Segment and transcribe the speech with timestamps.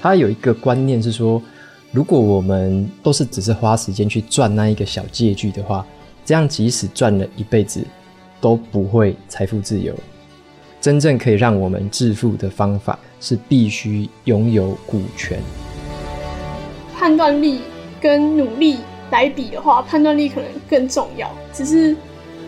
[0.00, 1.42] 他有一个观念是说，
[1.92, 5.84] 如果我们都是只是花时间去赚那一个小借据的话，
[6.24, 7.84] 这样即使赚了一辈子，
[8.40, 9.94] 都不会财富自由。
[10.80, 15.38] 真正可以让我们致富的方法是必须拥有股权。
[16.96, 17.60] 判断力
[18.00, 18.78] 跟努力
[19.10, 21.30] 来比的话，判断力可能更重要。
[21.52, 21.94] 只是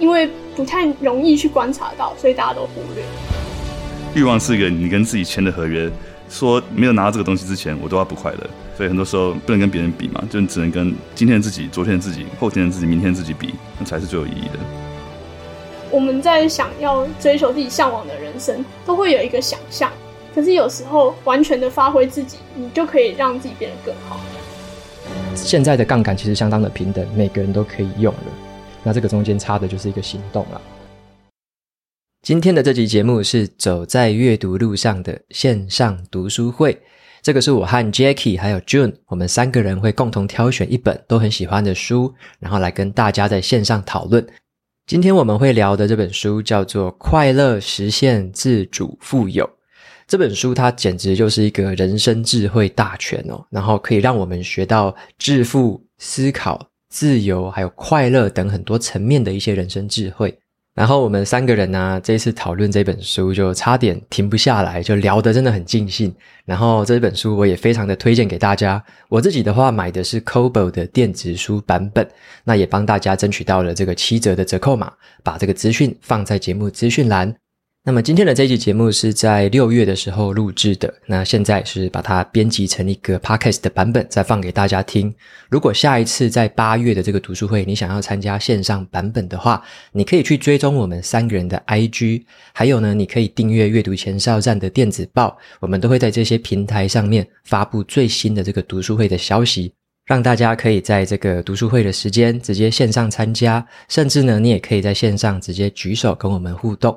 [0.01, 0.27] 因为
[0.57, 3.05] 不太容易去观察到，所以大家都忽略。
[4.15, 5.91] 欲望是一个你跟自己签的合约，
[6.33, 8.51] 说没有拿到这个东西之前，我都要不快乐。
[8.75, 14.59] 所以很多时候不能跟别人比嘛，就只能跟今天的自己、昨天的自己、后天的自己、明天的自己比，那才是最有意义的。
[15.91, 19.93] 我们在想要追求自己向往的人生，都会有一个想象。
[20.35, 24.19] 可是有时候完全的发挥自己，你就可以让自己变得更好。
[25.35, 28.21] 现在的杠杆其实相当的平等，每个人都可以用了。
[28.83, 30.61] 那这个中间差的就是一个行动了。
[32.23, 36.81] 今天的这集节目是走在阅读路上的线上读书会。
[37.21, 44.25] 这个是我和 Jackie 还有 June，我们三个人会共同挑选一本都很喜欢的书，然后来跟大家在线上讨论。
[44.87, 49.45] 今天我们会聊的这本书叫做《快乐实现自主富有》。
[50.07, 60.39] 这本书它简直就是一个人生智慧大全哦，然后可以让我们学到致富、思考、自由还有快乐等很多层面的一些人生智慧。
[60.75, 66.15] 然后我们三个人呢，这一次讨论这本书就差点停不下来，就聊得真的很尽兴。
[66.47, 68.83] 然后这本书我也非常的推荐给大家。
[69.11, 72.09] 我自己的话买的是 Kobo 的电子书版本，
[72.45, 74.91] 那也帮大家争取到了这个七折的折扣码，
[75.23, 77.42] 把这个资讯放在节目资讯栏。
[77.85, 85.13] 那么今天的这一集节目是在六月的时候录制的，那现在是把它编辑成一个 podcast 的版本，再放给大家听。
[85.51, 89.61] 如果下一次在八月的这个读书会，你想要参加线上版本的话，
[89.91, 92.23] 你可以去追踪我们三个人的 IG，
[92.53, 99.75] 还有呢，你可以订阅阅读前哨站的电子报，我们都会在这些平台上面发布最新的这个读书会的消息，
[100.07, 106.97] 让大家可以在这个读书会的时间直接线上参加，甚至呢，你也可以在线上直接举手跟我们互动。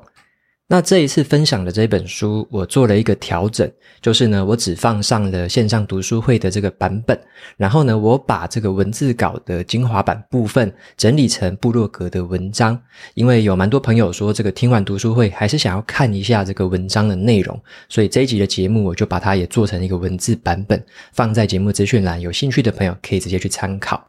[0.68, 3.72] 那这一次分享的这本书，我做了一个调整，
[4.02, 7.16] 就是呢，我只放上了线上读书会的这个版本，
[7.56, 12.81] 然后呢，我把这个文字稿的精华版部分整理成部落格的文章，
[13.14, 20.84] 因为有蛮多朋友说，这个听完读书会还是想要看一下这个文章的内容，所以这一集的节目我就把它也做成一个文字版本，
[21.14, 24.04] 放在节目资讯栏，有兴趣的朋友可以直接去参考。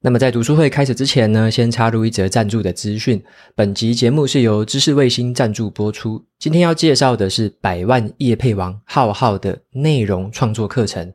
[0.00, 3.20] 那么在读书会开始之前呢，先插入一则赞助的资讯。
[3.56, 6.24] 本集节目是由知识卫星赞助播出。
[6.38, 11.12] 今天要介绍的是百万业配王浩浩的内容创作课程。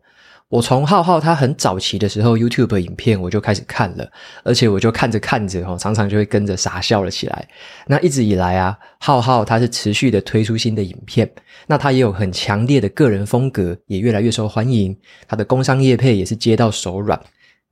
[0.50, 4.06] 我从浩浩他很早期的时候 YouTube 影片我就开始看了，
[4.44, 7.48] 而且我就看着看着哦，常常就会跟着傻笑了起来。
[7.88, 11.32] 那一直以来啊，浩浩他是持续的推出新的影片，
[11.68, 14.94] 那他也有很强烈的个人风格，也越来越受欢迎。
[15.26, 17.18] 他的工商业配也是接到手软。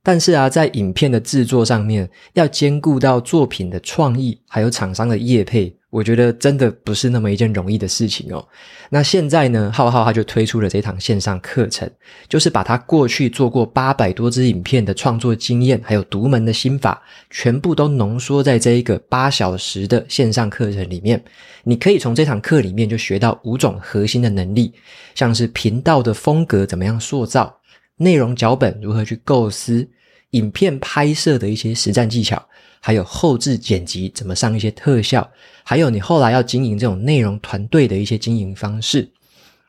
[0.04, 8.44] 但是啊，在影片的制作上面，要兼顾到作品的创意，还有厂商的业配，我觉得真的不是那么一件容易的事情哦。
[8.90, 11.88] 那现在呢，浩浩他就推出了这堂线上课程，
[12.28, 21.22] 就是把他过去做过八百多支影片的创作经验，还有独门的心法，全部都浓缩在这一个八小时的线上课程里面。
[21.62, 24.72] 你可以从这堂课里面就学到五种核心的能力，
[25.14, 27.56] 像是频道的风格怎么样塑造。
[28.02, 29.88] 内容脚本如何去构思，
[30.30, 32.44] 影片拍摄的一些实战技巧，
[32.80, 35.30] 还有后置剪辑怎么上一些特效，
[35.62, 39.08] 还有你后来要经营这种内容团队的一些经营方式。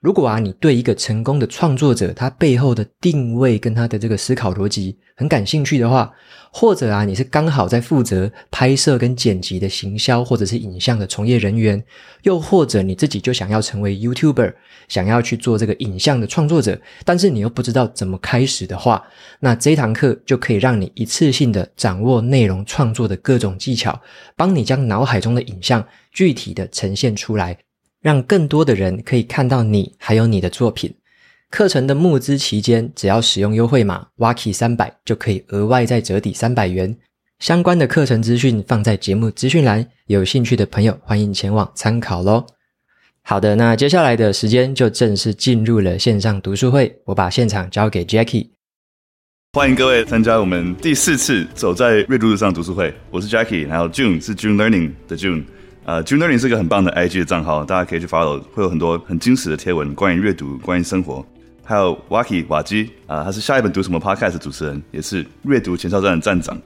[0.03, 6.11] 如果啊，你对一个成功的创作者，他背后的定位跟他的这个思考逻辑很感兴趣的话，
[6.51, 11.81] 或者啊，你是刚好在负责拍摄跟剪辑的行销或者是影像的从业人员，
[12.23, 14.53] 又或者你自己就想要成为 YouTuber，
[14.89, 19.01] 想要去做这个影像的创作者，但是你又不知道怎么开始的话，
[19.39, 23.97] 那这堂课就可以让你一次性的掌握内容创作的各种技巧，
[24.35, 27.57] 帮你将脑海中的影像具体的呈现出来。
[28.03, 30.93] 让更多的人可以看到你还有你的作品。
[31.49, 36.97] 课程的募资期间，只要使用优惠码 Waki 三百，就可以额外再折抵三百元。
[37.39, 42.45] 相关的课程资讯放在节目资讯栏，有兴趣的朋友欢迎前往参考喽。
[43.21, 48.49] 好的，那接下来的时间就正式进入了线上读书会，我把现场交给 Jackie。
[49.53, 55.45] 欢迎各位参加我们第四次走在阅读路上读书会，我是 Jackie，还有 June 是 June Learning 的 June。
[55.85, 61.25] 呃、uh,，June Learning 是一个很棒的 IG 的账号，大家可以去 follow，会有很多很精实的贴文，关于阅读，关于生活。
[61.65, 66.57] 还有 Waki 瓦基啊，他是下一本读什么 Podcast 主持人，也是阅读前哨站的站长。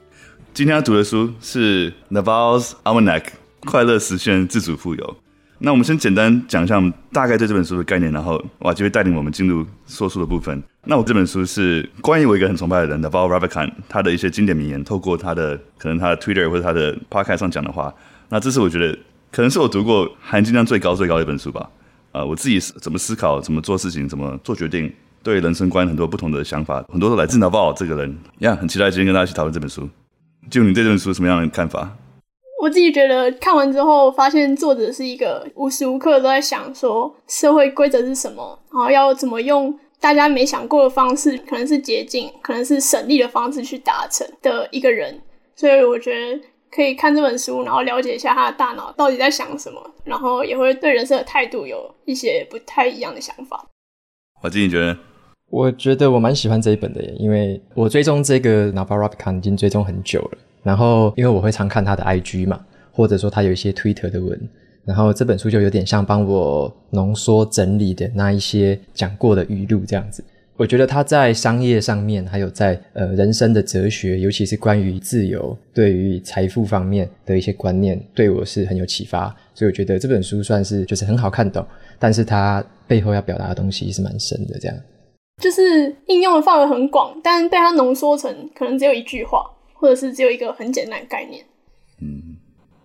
[0.54, 3.24] 今天要读的书是 Naval's Almanac
[3.64, 5.16] 快乐实现自主富有。
[5.58, 6.80] 那我们先简单讲一下
[7.12, 10.62] 大概对这本书的概念，然后哇就会带领我们进入说书的部分。
[10.84, 17.92] 那我这本书是关于我一个很崇拜的人 Naval r a v i k a n 他的一些经典名言，透过他的可能他的 Twitter 或者他的 Podcast 上讲的话，
[18.28, 18.98] 那这是我觉得
[19.30, 21.70] 可能是我读过含金量最高最高的一本书吧。
[22.10, 24.92] 啊、我自己怎么思考，怎么做事情，怎么做决定，
[25.22, 28.18] 对人生观很多不同的想法，很多都来自 Naval 这个人。
[28.38, 29.88] 呀、很期待今天跟大家一起讨论这本书。
[30.50, 31.96] 就你对这本书什么样的看法？
[32.60, 45.20] 我自己觉得看完之后，发现作者是一个无时无刻都在想说社会规则是什么，然后要怎么用大家没想过的方式，可能是捷径，可能是省力的方式去达成的一个人。
[45.54, 53.66] 所以我觉得可以看这本书，然后了解一下他的大脑到底在想什么，然后也会对人生的态度有一些不太一样的想法。
[54.42, 54.96] 我自己觉得，
[55.50, 60.38] 我觉得我蛮喜欢这一本的耶，因为我追踪这个 Naval Ravikant 已经追踪很久了。
[60.62, 62.60] 然后，因为我会常看他的 IG 嘛，
[62.92, 64.50] 或者说他有一些 Twitter 的文，
[64.84, 70.22] 然后这本书就有点像帮我浓缩整理的那一些讲过的语录这样子。
[70.58, 79.34] 我觉得他在商业上面，还有在呃人生的哲学，尤其是关于自由、对于财富方面的一些观念，对我是很有启发。
[79.54, 81.64] 所以我觉得这本书算是就是很好看懂，
[81.98, 84.58] 但是它背后要表达的东西是蛮深的。
[84.58, 84.76] 这样
[85.40, 89.40] 就是应用的范围很广，但被它浓缩成可能只有一句话。
[89.80, 91.40] 或者是只有一个很简单的概念。
[92.02, 92.20] 嗯，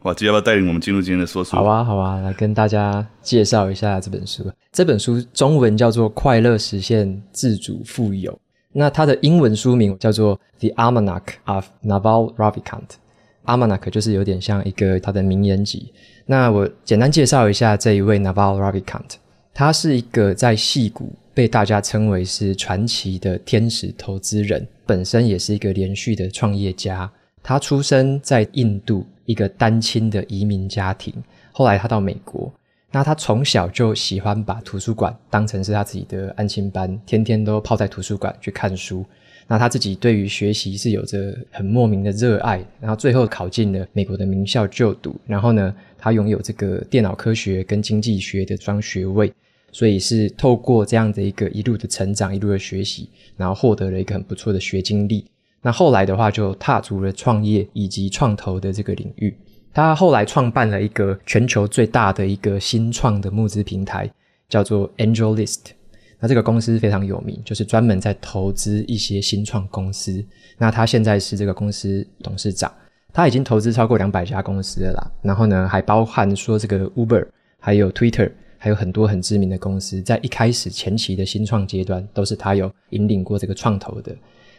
[0.03, 1.55] 哇，这要不要带领我们进入今天的说书？
[1.55, 4.43] 好啊，好啊，来跟大家介绍一下这本书。
[4.71, 8.31] 这本书中文叫做《快乐实现自主富有》，
[8.73, 12.63] 那它的英文书名叫做《The Almanac of Naval Ravikant》。
[13.45, 15.93] Almanac 就是有点像一个他的名言集。
[16.25, 19.15] 那我简单介绍一下这一位 Naval Ravikant，
[19.53, 24.67] 他是一个在戏谷被大家称为是传奇的天使投资人。
[24.85, 27.09] 本身也是一个连续的创业家，
[27.41, 31.13] 他出生在印度一个单亲的移民家庭，
[31.51, 32.51] 后来他到美国，
[32.91, 39.05] 那他从小就喜欢把图书馆当成是他自己的安亲班，天天都泡在图书馆去看书。
[39.47, 49.33] 那他自己对于学习是有着很莫名的热爱，然后最后考进了美国的名校就读，然后呢，他拥有这个电脑科学跟经济学的双学位。
[49.75, 55.25] 所以是透过这样的一个一路的成长，一路的学习，然后获得了一个很不错的学经历。
[55.63, 59.35] 那后来的话，就踏足了创业以及创投的这个领域。
[59.73, 64.07] 他后来创办了一个全球最大的一个新创的募资平台，
[64.47, 65.61] 叫做 AngelList。
[66.19, 70.23] 那这个公司非常有名，就是专门在投资一些新创公司。
[70.59, 72.71] 那他现在是这个公司董事长，
[73.11, 75.11] 他已经投资超过两百家公司了啦。
[75.23, 77.25] 然后呢，还包含说这个 Uber，
[77.59, 78.31] 还有 Twitter。
[78.57, 84.15] 还有很多很知名的公司，在一开始前期的新创阶段，都是他有引领过这个创投的。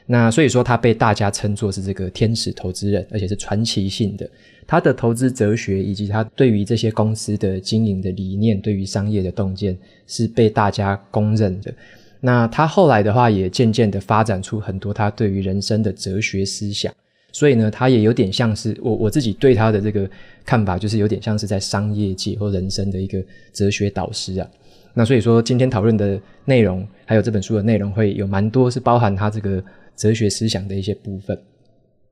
[0.06, 4.28] 那所以说，他被大家称作是这个天使投资人，而且是传奇性的。
[4.66, 11.72] 他的投资哲学以及他对于这些公司的经营的理念，对于商业的洞见，是被大家公认的。
[12.20, 16.92] 那他后来的话，也渐渐的发展出很多他对于人生的哲学思想。
[17.32, 20.08] 所以呢，他也有点像是我我自己对他的这个
[20.44, 23.22] 看法，就是有点像是在商业界或人生的一个
[23.52, 24.46] 哲学导师啊。
[24.94, 29.62] 那所以说，今天讨论的内容，还有这本书的内容，会有蛮多是包含他这个
[29.96, 31.38] 哲学思想的一些部分。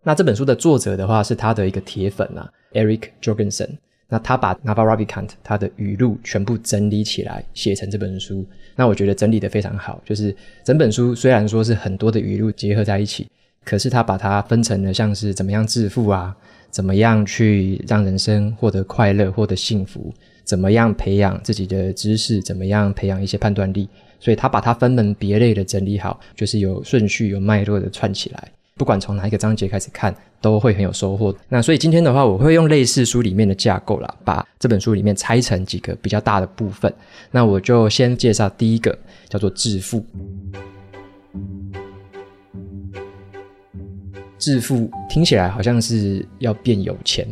[0.03, 3.71] 那这本书的作者的话，是他的一个铁粉啊，Eric Jorgensen。
[4.09, 8.45] 那他把 n a v a r a v i k a n t 他的语录全部整理起来，写成这本书。
[8.77, 13.27] 那我觉得整理得非常好，就是整本书虽然说是很多的语录结合在一起。
[13.65, 16.37] 可是他把它分成了像是怎么样致富啊，
[16.69, 20.13] 怎么样去让人生获得快乐、获得幸福，
[20.43, 23.89] 怎么样培养自己的知识，怎么样培养一些判断力。
[24.23, 28.49] 所以他把它分门别类的整理好，就是有顺序、有脉络的串起来。
[28.77, 31.35] 不管从哪一个章节开始看，都会很有收获。
[31.49, 36.93] 那所以今天的话，我会用类似书里面的架构啦，把这本书里面拆成几个比较大的部分。
[37.33, 38.97] 那我就先介绍第一个，
[39.29, 40.07] 叫做致富。
[44.39, 47.27] 致富听起来好像是要变有钱，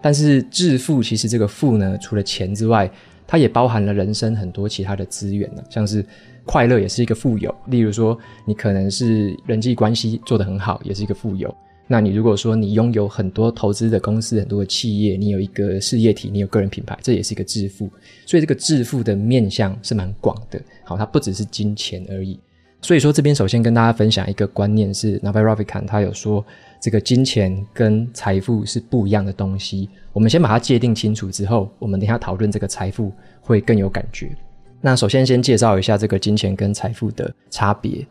[0.00, 2.90] 但是致富其实这个富呢，除了钱之外，
[3.32, 6.04] 它也包含了人生很多其他的资源呢，像是
[6.44, 7.54] 快乐也是一个富有。
[7.68, 11.54] 例如说，你可能是人际关系做得很好，也是一个富有。
[11.86, 17.88] 那你如果说你拥有很多投资的公司、很多的企业，你有一个事业体，你有个人品牌，这也是一个致富。
[18.26, 22.38] 所以这个致富的面向是蛮广的，好，它不只是金钱而已。
[22.82, 26.44] 所以说，这边首先跟大家分享一个观念是 n a v a r o v i k a n 他有说，
[26.82, 29.88] 这个金钱跟财富是不一样的东西。
[30.12, 34.36] 我们先把它界定清楚之后，我们等一下讨论这个财富会更有感觉。
[34.80, 38.04] 那首先先介绍一下这个金钱跟财富的差别。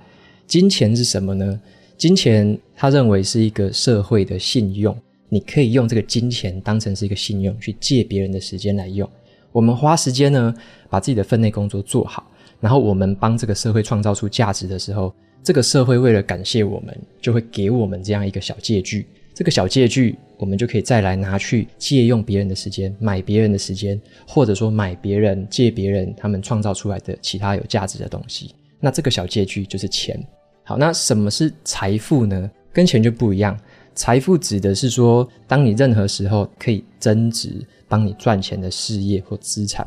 [0.47, 1.59] 金钱是什么呢？
[1.97, 4.97] 金钱他认为是一个社会的信用，
[5.27, 9.07] 你可以用这个金钱当成是一个信用去借别人的时间来用。
[9.51, 10.53] 我们花时间呢，
[10.89, 12.25] 把自己的分内工作做好，
[12.61, 15.13] 然后我们帮这个社会创造出价值的时候，
[15.43, 19.07] 这个社会为了感谢我们，就会给我们这样一个小借据。
[19.33, 28.53] 这个小借据，我们就可以再来拿去借用别人的时间，买别人的时间，或者说买别人借别人他们创造出来的其他有价值的东西。
[28.79, 30.21] 那这个小借据就是钱。
[30.63, 32.49] 好，那什么是财富呢？
[32.71, 33.59] 跟钱就不一样。
[33.95, 37.65] 财富指的是说，当你任何时候可以增值。
[37.91, 39.85] 帮你赚钱的事业或资产，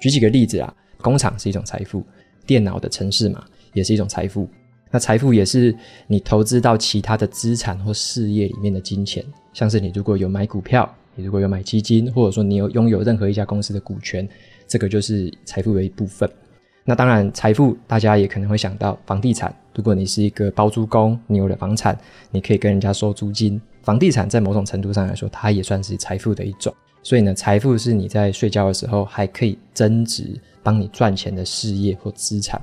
[0.00, 2.02] 举几个例子啊，工厂是一种财富，
[2.46, 3.44] 电脑的城市嘛
[3.74, 4.48] 也是一种财富。
[4.92, 5.74] 那财富也是
[6.06, 14.28] 你投资到其他的资产或事业里面的金钱，像是你如果有买股票，你如果有买基金，或者说你有拥有任何一家公司的股权，
[14.68, 16.30] 这个就是财富的一部分。
[16.84, 19.54] 那当然，财富大家也可能会想到房地产。
[19.74, 21.96] 如果你是一个包租公，你有了房产，
[22.30, 23.58] 你可以跟人家收租金。
[23.82, 26.74] 房地产在某种程度上来说，它也算是财富的一种。
[27.02, 32.60] 所以呢，财富是你在睡觉的时候还可以增值、帮你赚钱的事业或资产。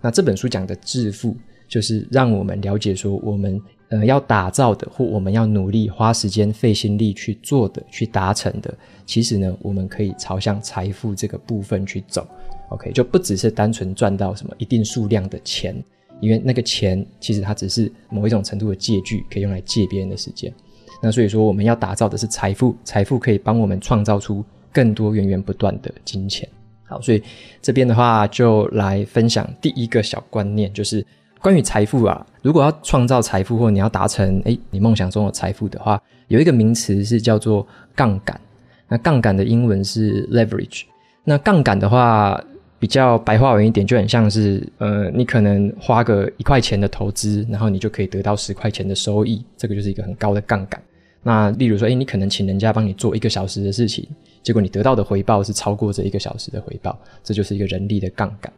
[0.00, 1.36] 那这本书讲的致富，
[1.68, 3.60] 就是让我们了解说，我们
[3.90, 8.74] 呃要打造的，或我们要努力花时间费心力去做的、去达成的，
[9.06, 12.26] 其实呢，我们可以朝向财富这个部分去走。
[12.70, 15.82] OK，就不只是单纯赚到什么一定数量的钱，
[16.20, 20.52] 因为那个钱其实它只是某一种程度的借据，可以用来借别人的时间。
[21.00, 26.48] 那所以说，我们要打造的是财富，财富可以帮我们创造出更多源源不断的金钱。
[26.84, 27.22] 好，所以
[27.62, 31.04] 这边的话就来分享第一个小观念，就是
[31.40, 32.26] 关于财富啊。
[32.42, 38.40] 如果要创造财富，或你要达成诶你梦想中的财富的话，有一个名词是叫做杠杆。
[38.88, 40.82] 那杠杆的英文是 leverage。
[41.24, 42.42] 那杠杆的话，
[42.78, 50.82] 比较白话文一点，就很像是呃，你可能花个一块钱的投资，然后你就可以得到十块钱的收益，这个就是一个很高的杠杆。
[51.22, 54.08] 那例如说，诶，你可能请人家帮你做一个小时的事情，
[54.42, 58.50] 结果你得到的回报是超过这一个小时的回报，这就是一个人力的杠杆。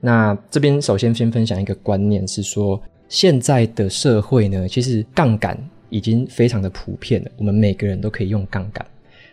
[0.00, 5.58] 那这边首先先分享一个观念，是说现在的社会呢，其实杠杆
[5.90, 8.86] 已经非常的普遍了，我们每个人都可以用杠杆。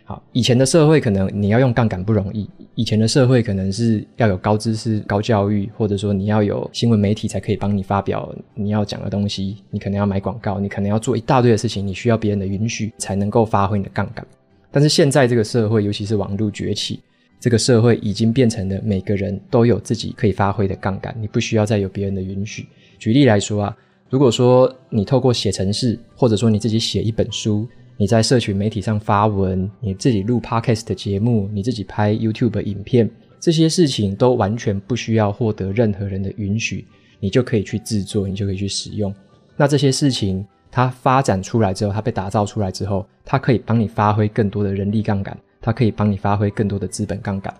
[0.04, 2.48] 好，以前的社会可能你要用杠杆不容易。
[2.74, 9.56] 以前的社会可能是要有高知识、高教育，或者说你要有新闻媒体才可以帮你发表你要讲的东西。
[9.70, 14.26] 你可能要买广告，你可能要做一大堆的事情，你需要别人的允许才能够发挥你的杠杆。
[14.70, 17.00] 但是现在这个社会，尤其是网络崛起，
[17.40, 22.66] 这个社会已经变成了每个人都有自己可以发挥的杠杆，你不需要再有别人的允许。
[22.98, 23.76] 举例来说啊，
[24.10, 27.66] 如果说你透过写程式，或者说你自己写一本书。
[28.00, 36.86] 你在社群媒体上发文，你自己录 Podcast 的节目，你自己拍 YouTube 影片，这些事情都完全不需要获得任何人的允许，
[37.18, 39.12] 你就可以去制作，你就可以去使用。
[39.56, 45.36] 那这些事情它发展出来之后，它被打造出来之后，它可以帮你发挥更多的人力杠杆，
[45.68, 47.54] 它可以帮你发挥更多的资本杠杆。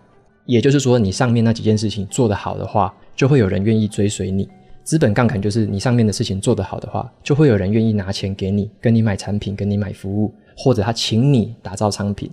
[0.47, 4.49] 也就是说，你上面那几件事情做得好的话，就会有人愿意追随你。
[4.83, 12.31] 资本杠杆就是你上面的事情做得好的话，就会有人愿意拿钱给你，跟你买产品，跟你买服务，或者他请你打造商品。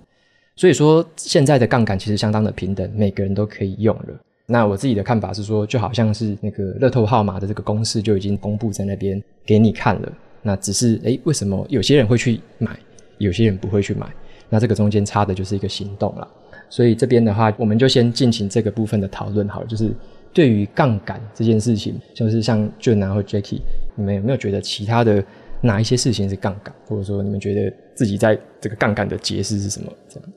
[0.54, 4.18] 所以说，现在的杠杆其实相当的平等，每个人都可以用了。
[4.46, 10.10] 那我自己的看法是说，就好像是那个乐透号码的这个公式就已经公布在那边给你看了。
[10.40, 12.74] 那只是诶，为什么有些人会去买，
[13.18, 14.06] 有些人不会去买？
[14.48, 16.28] 那这个中间差的就是一个行动了。
[16.68, 19.90] 所以这边的话，我们就先进行这个部分的讨论好了，就是。
[20.32, 23.58] 对于杠杆这件事情，就是像 June 啊或 Jackie，
[23.94, 25.24] 你们有没有觉得其他的
[25.62, 29.90] 哪一些事情是杠杆，或者说你们觉得自己在这个杠杆的解释是什么？
[30.10, 30.28] 这样，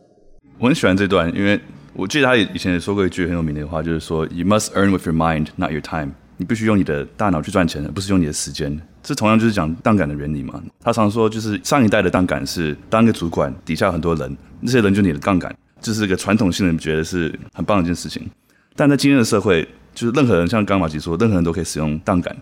[0.58, 1.60] 我很喜欢这段，因为
[1.94, 6.12] 我记得他以前也说过一句很有名的话，就是说 “You must earn with your mind, not your time”。
[6.40, 8.80] 你必须用你的大脑去赚钱，而不是用你的时间。
[9.04, 10.62] 这同样就是讲杠杆的原理嘛。
[10.80, 18.26] 他常说，就是上一代的杠杆是当一个主管底下很多人，那些人就你的杠杆，这是一个传统性人觉得是很棒的一件事情。
[18.74, 22.34] 但在今天的社会，就是任何人，像刚马吉说，任何人都可以使用杠杆。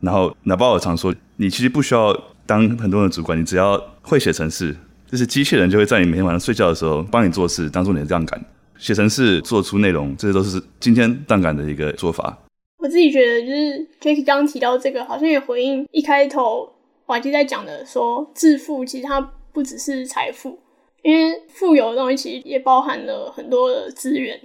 [0.00, 2.14] 然后，拿包尔常说，你其实不需要
[2.44, 4.76] 当很多人的主管，你只要会写程式，
[5.10, 8.44] 就是机器人就会在你每天晚上睡觉的时候帮你做事，当做你的杠杆。
[8.76, 12.36] 写程式，做出内容，这些都是今天杠杆的一个做法。
[12.78, 16.72] 我自己觉得，就是 Jackie 刚刚提到这个，好像也回应一开头
[17.06, 19.20] 瓦基在讲的说，致富其实它
[19.52, 20.58] 不只是财富，
[21.02, 24.40] 因为富有的东西其实也包含了很多的资源。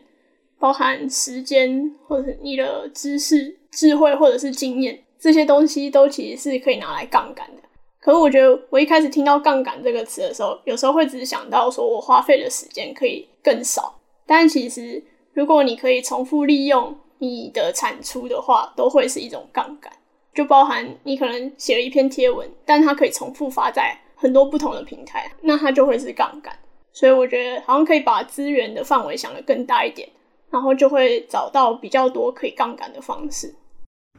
[0.60, 7.62] 包含时间，或者是你的知识、智慧，或者是经验，这些东西都其实是可以拿来杠杆的。
[8.00, 14.00] 可是我觉得，我一开始听到“杠杆”这个词的时候，有时候会只想到说我花费的时间可以更少。
[14.26, 19.92] 但其实，如果你可以重复利用你的产出的话，都会是一种杠杆。
[20.36, 26.54] 就包含你可能写了一篇贴文，但它可以重复发在很多不同的平台，那它就会是杠杆。
[26.92, 30.10] 所以我觉得好像可以把资源的范围想得更大一点，
[30.52, 33.56] 然后就会找到比较多可以杠杆的方式。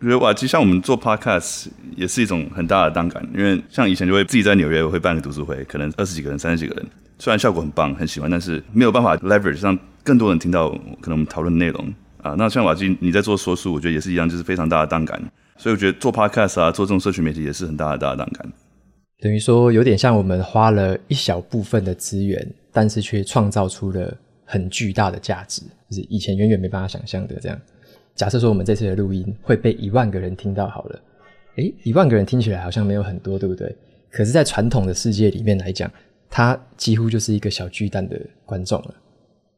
[0.01, 6.87] 我觉得哇，其实像我们做 podcast 也是一种很大的杠杆，因为像以前就会自己在纽约会办个读书会，可能二十几个人、三十几个人，
[7.19, 10.71] 虽然效果很棒、很喜欢，但是没有办法 leverage 让更多人听到
[11.01, 11.95] 可能我们讨论的内容
[12.25, 12.35] 啊。
[12.37, 15.23] 那像瓦基你在做说书，我觉得也是一样，就是非常大的杠杆。
[15.57, 18.53] 所以我觉得做 podcast 啊，做这种社群媒体也是很大的大的杠杆。
[19.21, 24.13] 等于说有点像我们花了一小部分的资源，但是却创造出了
[24.45, 27.59] 很巨大的价值，就是以前远远没办法想象的这样。
[28.15, 31.01] 假设说我们这次的录音会被一万个人听到好了，
[31.57, 33.75] 诶，一万个人听起来好像没有很多，对不对？
[34.11, 35.91] 可是，在传统的世界里面来讲，
[36.31, 38.95] 它几乎就是一个小巨蛋的观众了。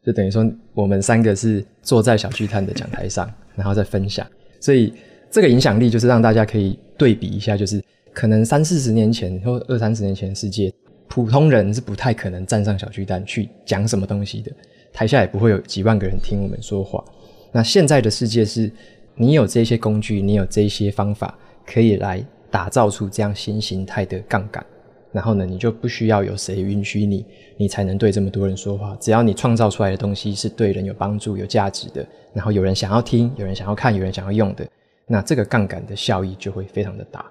[0.06, 4.24] 就等于说，我们三个是坐在小巨蛋的讲台上，然后再分享。
[4.60, 4.94] 所以，
[5.32, 7.82] 这个影响力就是让大家可以对比一下，就是
[8.12, 10.72] 可能三四十年前或二三十年前的世界，
[11.08, 14.52] 普通人是不太可能站上小巨蛋去讲什么东西的，
[14.92, 17.04] 台下也不会有几万个人听我们说话。
[17.50, 18.70] 那现在的世界是，
[19.16, 21.36] 你有这些工具，你有这些方法，
[21.66, 24.64] 可以来打造出这样新形态的杠杆。
[25.12, 27.24] 然后呢，你就不需要有谁允许你，
[27.56, 28.96] 你才能对这么多人说话。
[29.00, 34.68] 只要你创造出来的东西是对人有帮助、有价值的，然后有人想要听，有人想要看，有人想要用的，
[35.06, 37.24] 那这个杠杆的效益就会非常的大。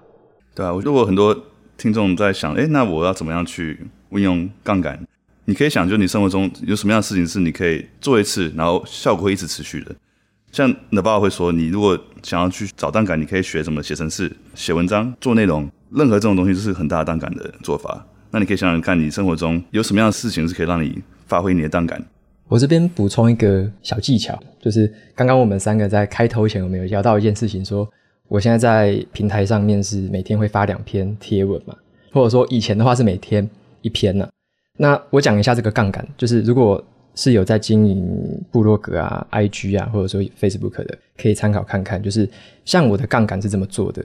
[0.54, 1.36] 对啊，如果很多
[1.76, 3.78] 听众在想，诶，那我要怎么样去
[4.10, 4.98] 运用杠杆？
[5.44, 9.94] 你可以想，就你生活中有什么样的事情是你可以做一次，然后效果会一直持续的。
[10.50, 18.06] 像 n a v a 会说，你如果想要去找杠杆，你可以学怎么写程式、写文章、做内容，任何这种东西都是很大杠杆的做法。
[18.30, 22.02] 那你可以想想看，你生活中有什么样的事情是可以让你发挥你的杠杆。
[22.48, 27.88] 我这边补充一个小技巧，就是刚刚我们三个在开头前，我们有聊到一件事情说，
[28.28, 31.74] 我现在在平台上面是每天会发两篇贴文嘛，
[32.12, 33.48] 或者说以前的话是每天
[33.82, 34.28] 一篇呢、
[34.76, 36.82] 那我讲一下这个杠杆，就是如果。
[37.18, 42.02] 是有在经营部落格啊、IG 啊，或者说 Facebook 的，可以参考看看。
[42.02, 42.28] 就是
[42.66, 44.04] 像我的杠杆是这么做的，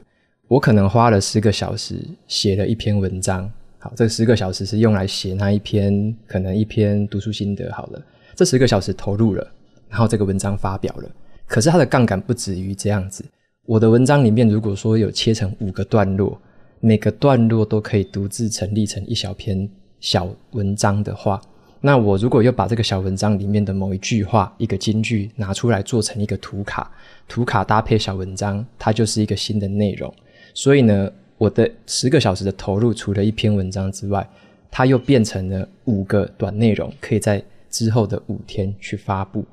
[0.51, 1.95] 我可能花了十个小时
[2.27, 3.49] 写了一篇文章。
[3.79, 7.71] 好，这十个小时是用来写那一篇，可能一篇读书心得。
[7.71, 8.01] 好了，
[8.35, 9.49] 这十个小时投入了，
[9.87, 11.09] 然后这个文章发表了。
[11.47, 13.23] 可是它的杠杆不止于这样子。
[13.65, 16.37] 我的文章里面，如果说有切成五个段落，
[16.81, 19.69] 每个段落都可以独自成立成一小篇
[20.01, 21.41] 小文章的话。
[21.79, 26.91] 那我如果又把这个小文章里面的某一句话、一个金句拿出来做成一个图卡，
[27.29, 30.13] 图卡搭配小文章，它就是一个新的内容。
[30.53, 34.27] 所以呢，我的十个小时的投入，除了一篇文章之外，
[34.69, 39.45] 它又变成了五个短内容，可以在之后的五天去发布。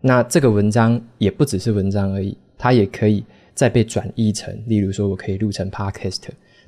[0.00, 6.22] 那这个文章也不只是文章而已，它也可以再被转译成，例如说我可以录成 Podcast。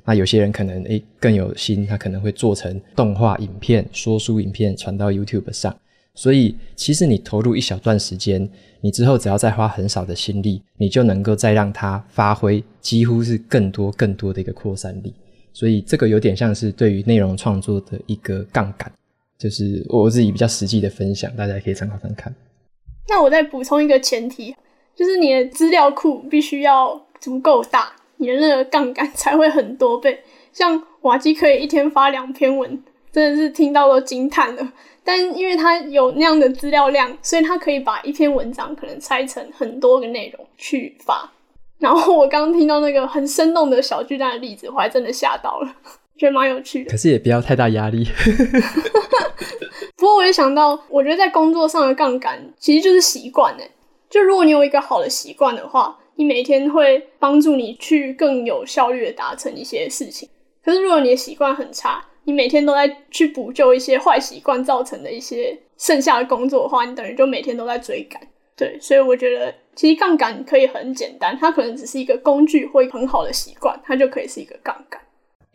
[0.05, 5.73] 那有些人可能诶更有心，他可能会做成动画影片、说书影片传到 YouTube 上。
[6.15, 8.47] 所以其实你投入一小段时间，
[8.81, 15.13] 你之后只要再花很少的心力，你就能够再让它发挥几乎是更多更多的一个扩散力。
[15.51, 18.91] 所以这个有点像是对于内容创作的一个杠杆，
[19.37, 22.33] 就是我自己比较实际的分享，大家可以参考看看。
[23.07, 24.55] 那我再补充一个前提，
[24.95, 27.91] 就是你的资料库必须要足够大。
[28.17, 30.17] 你的那个杠杆才会很多倍，
[30.53, 32.81] 像瓦基可以一天发两篇文，
[33.13, 34.73] 真的是听到都惊叹了。
[35.05, 41.31] 但因为他有那样的资料量，所以他可以把一篇文章可能拆成很多个内容去发。
[41.77, 45.75] 然后我刚刚听到那个很生动的小巨蛋的例子，我还真的吓到了，
[46.17, 46.91] 觉得蛮有趣的。
[46.91, 48.07] 可是也不要太大压力。
[49.95, 53.71] 不过我也想到，我觉得在工作上的杠杆其实就是习惯诶，
[54.09, 55.97] 就如果你有一个好的习惯的话。
[56.15, 60.29] 你每天会帮助你去更有效率的达成一些事情，
[60.63, 68.21] 可是如果你的习惯很差，你每天都在去补救一些坏习惯造成的一些剩下的工作的话，你等于就每天都在追赶。
[68.55, 75.01] 对，所以我觉得其实杠杆可以很简单，它可能只是一个工具或一个很好的习惯，它就可以是一个杠杆。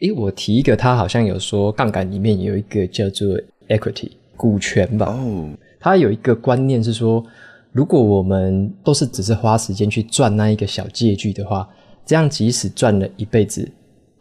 [0.00, 3.28] 诶，我提一个，他好像有说杠杆里面有一个叫做
[3.68, 5.07] equity 股权吧？
[5.07, 5.50] 哦，
[5.81, 7.24] 他有一个观念是说。
[7.70, 11.68] 如果我们都是只是花时间去赚那一个小借据的话，
[12.04, 13.70] 这样即使赚了一辈子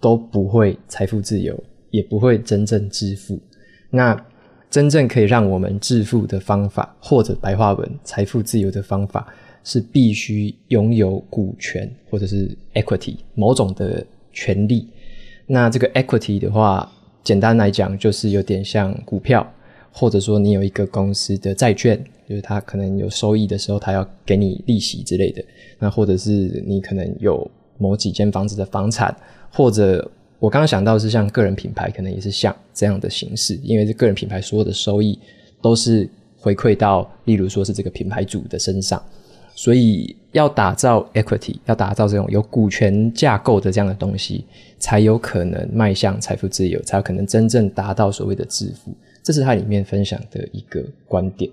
[0.02, 1.58] 都不会财富自由，
[1.91, 3.39] 也不会真正致富。
[3.89, 4.15] 那
[4.69, 9.28] 真正可以让我们致富的方法，或者白话文财富自由的方法，
[9.63, 14.88] 是必须拥有股权或者是 equity 某种的权利。
[15.45, 16.91] 那这个 equity 的话，
[17.23, 19.45] 简单来讲就是有点像股票，
[19.91, 22.04] 或者说你有一个公司的债券。
[22.28, 25.41] 就是它可能有收益的时候，它要给你利息之类的。
[25.80, 29.15] 那或者是你可能有某几间房子的房产，
[29.50, 35.17] 或者我刚刚想到是像个人品牌，可能也是像这样的形式，因为这个人品牌所有的收益
[35.62, 39.04] 都是回馈到，例如说是这个品牌主的身上。
[39.56, 44.45] 所以要打造 equity，要打造这种有股权架构的这样的东西，
[44.78, 48.95] 才有可能迈向财富自由，才有可能真正达到所谓的致富。
[49.23, 51.50] 这是他里面分享的一个观点。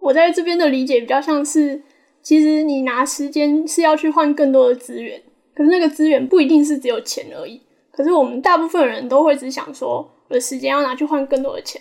[0.00, 1.80] 我在这边的理解比较像是，
[2.22, 5.18] 其实你拿时间是要去换更多的资源，
[5.54, 7.62] 可是那个资源不一定是只有钱而已。
[7.96, 11.80] 可是我们大部分人都会只想说，我的时间要拿去换更多的钱。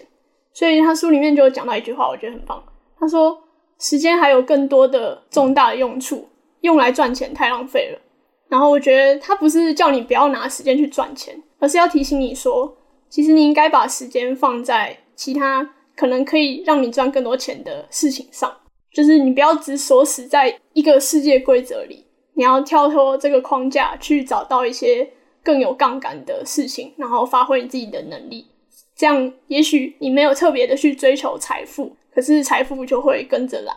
[0.54, 2.64] 所以他书里面就有讲到一句话，我觉得很棒。
[3.00, 3.42] 他说。
[3.78, 6.30] 时间还有更多的重大的用处，
[6.62, 8.00] 用来赚钱太浪费了。
[8.48, 12.74] 然后我觉得他不是叫你不要拿时间去赚钱，而是要提醒你说，
[13.10, 18.50] 其实你应该把时间放在其他可能可以让你赚更多钱的事情上。
[18.94, 25.06] 就是你不要只锁死在一个世界规则里，你要跳脱这个框架，去找到一些
[25.46, 28.48] 更有杠杆的事情，然后发挥你自己的能力。
[28.96, 31.96] 这样，也许你没有特别的去追求财富。
[32.14, 33.74] 可是财富就会跟着来。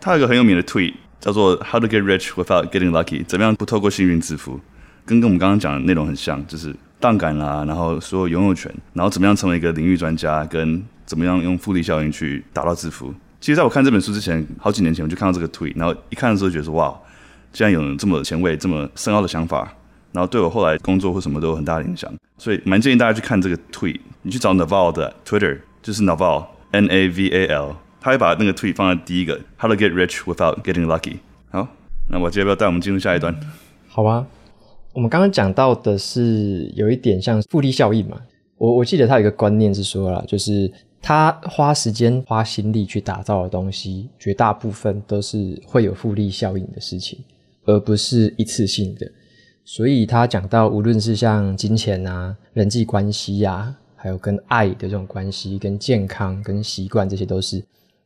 [0.00, 4.58] 他有一个很有名的 tweet，叫做 “How to get rich without getting lucky”，怎么样不透过幸运致富？
[5.04, 13.12] 跟跟我们刚刚讲的内容很像，就是杠杆啦，然后所有拥有权，然后怎么样成为一个领域专家，跟怎么样用复利效应去达到致富。
[13.38, 16.98] 其实，在我看这本书之前，好几年前我就看到这个 tweet，然后一看的时候觉得说：“哇，
[17.52, 19.70] 竟然有人这么前卫、这么深奥的想法。”
[20.14, 22.10] 然后对我后来工作或什么都有很大的影响。
[22.38, 24.00] 所以，蛮建议大家去看这个 tweet。
[24.22, 26.46] 你去找 Naval 的 Twitter，就是 Naval。
[26.70, 31.18] N A V A L，他会把那个 tweet 放在第一个，How to get rich without getting lucky。
[31.52, 31.68] 好，
[32.08, 33.32] 那我接着要不要带我们进入下一段？
[33.86, 34.26] 好啊，
[34.92, 38.20] 我们刚刚讲到的是有一点像复利效应嘛。
[38.58, 40.68] 我我记得他有一个观念是说啦，就是
[41.00, 47.20] 他花时间花心力去打造的东西，绝大部分都是会有复利效应的事情，
[47.66, 49.08] 而不是一次性的。
[49.64, 57.62] 所以他讲到，无论是像金钱啊、人际关系呀、还有跟爱的这种关系、跟健康、跟习惯，这些都是。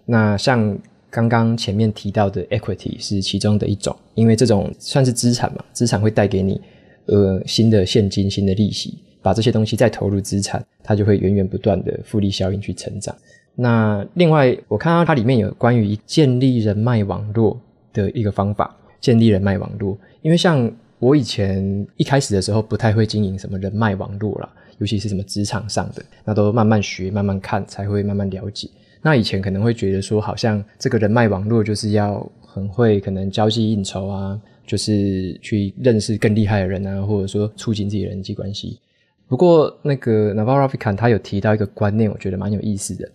[0.06, 0.78] 那像
[1.10, 6.60] 刚刚前面提到的 equity 是其中的一种，因为这种算是资产嘛，资产会带给你
[7.06, 13.14] 呃新的现金、新的利息，把这些东西再投入资产，它就会源源不断的复利效应去成长。
[13.56, 17.60] 那另外，我看到它里面有关于建立人脉网络
[17.92, 24.52] 的一个方法，建立人脉网络，因为像我以前一开始的时候不太会经营什么人脉网络啦。
[24.78, 28.70] 尤其是什么职场上的，那都慢慢学、慢慢看，才会慢慢了解。
[29.02, 38.78] 那以前可能会觉得说，好像这个人脉网络就是要很会，可能交际应酬啊，就是去认识更厉害的人啊，或者说促进自己的人际关系。
[39.26, 43.10] 不过，那个 Naval Ravikant 他有提到一个观念，我觉得蛮有意思的。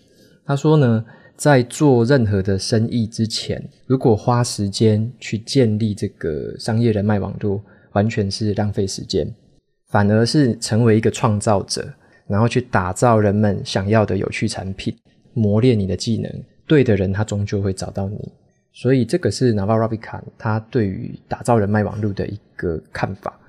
[0.45, 1.05] 他说呢，
[1.37, 7.61] 在做任何的生意之前，如果花时间去建立这个商业人脉网络，
[7.93, 9.27] 完全是浪费时间。
[9.87, 11.93] 反而是成为一个创造者，
[12.27, 14.95] 然后去打造人们想要的有趣产品，
[15.33, 16.43] 磨练你的技能。
[16.65, 18.31] 对的人，他终究会找到你。
[18.71, 23.39] 所以，这个是 Naval r a v i k a n 他对于打造人脉网络的一个看法。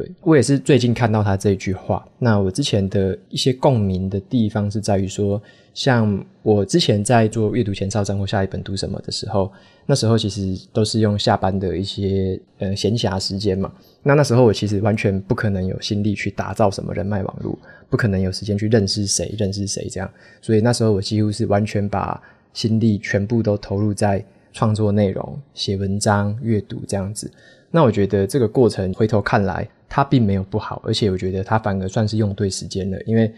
[0.00, 2.06] 对，我也是最近看到他这句话。
[2.18, 5.40] 那我之前的一些共鸣的地方是在于说，
[5.74, 9.52] 像我之前在做阅读前哨站或下一本读什么的时候，
[9.84, 13.70] 那时候其实都是用下班的一些呃闲暇时间嘛。
[14.02, 17.58] 那那时候我其实完全不可能有心力去打造什么人脉网络，
[17.90, 20.10] 不可能有时间去认识谁认识谁这样，
[20.40, 22.18] 所以那时候我几乎是完全把
[22.54, 27.30] 心力全部都投入在创作内容、写文章、阅读这样子。
[27.70, 33.30] 那我觉得这个过程回头看来，它并没有不好，而且我觉得它反而算是用对时间了，因为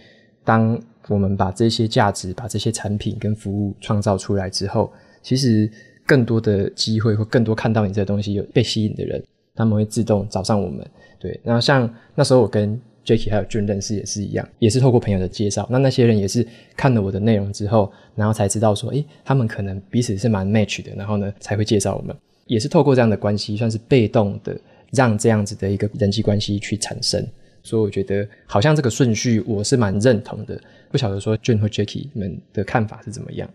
[0.44, 5.68] 当我们把这些价值、把这些产品跟服务创造出来之后，其实
[6.06, 9.20] 更多的机会或更多看到你这个东西有被吸引的人。
[9.54, 10.82] 他们会自动找上我们，
[11.18, 11.38] 对。
[11.44, 15.68] 然后像那时候我跟 Jacky 还有 Jun 认识也是一样，也是透过朋友的介绍。
[15.70, 22.16] 那那些人也是看了我的内容之后，然后才知道说，诶，他们可能彼此是蛮 match 的，然后呢才会介绍我们。
[22.46, 24.58] 也是透过这样的关系，算是被动的
[24.92, 27.26] 让这样子的一个人际关系去产生。
[27.62, 30.60] 所以我觉得好像这个顺序我是蛮认同的。
[30.90, 33.48] 不晓得说 j u n 和 Jacky 们的看法是怎么样？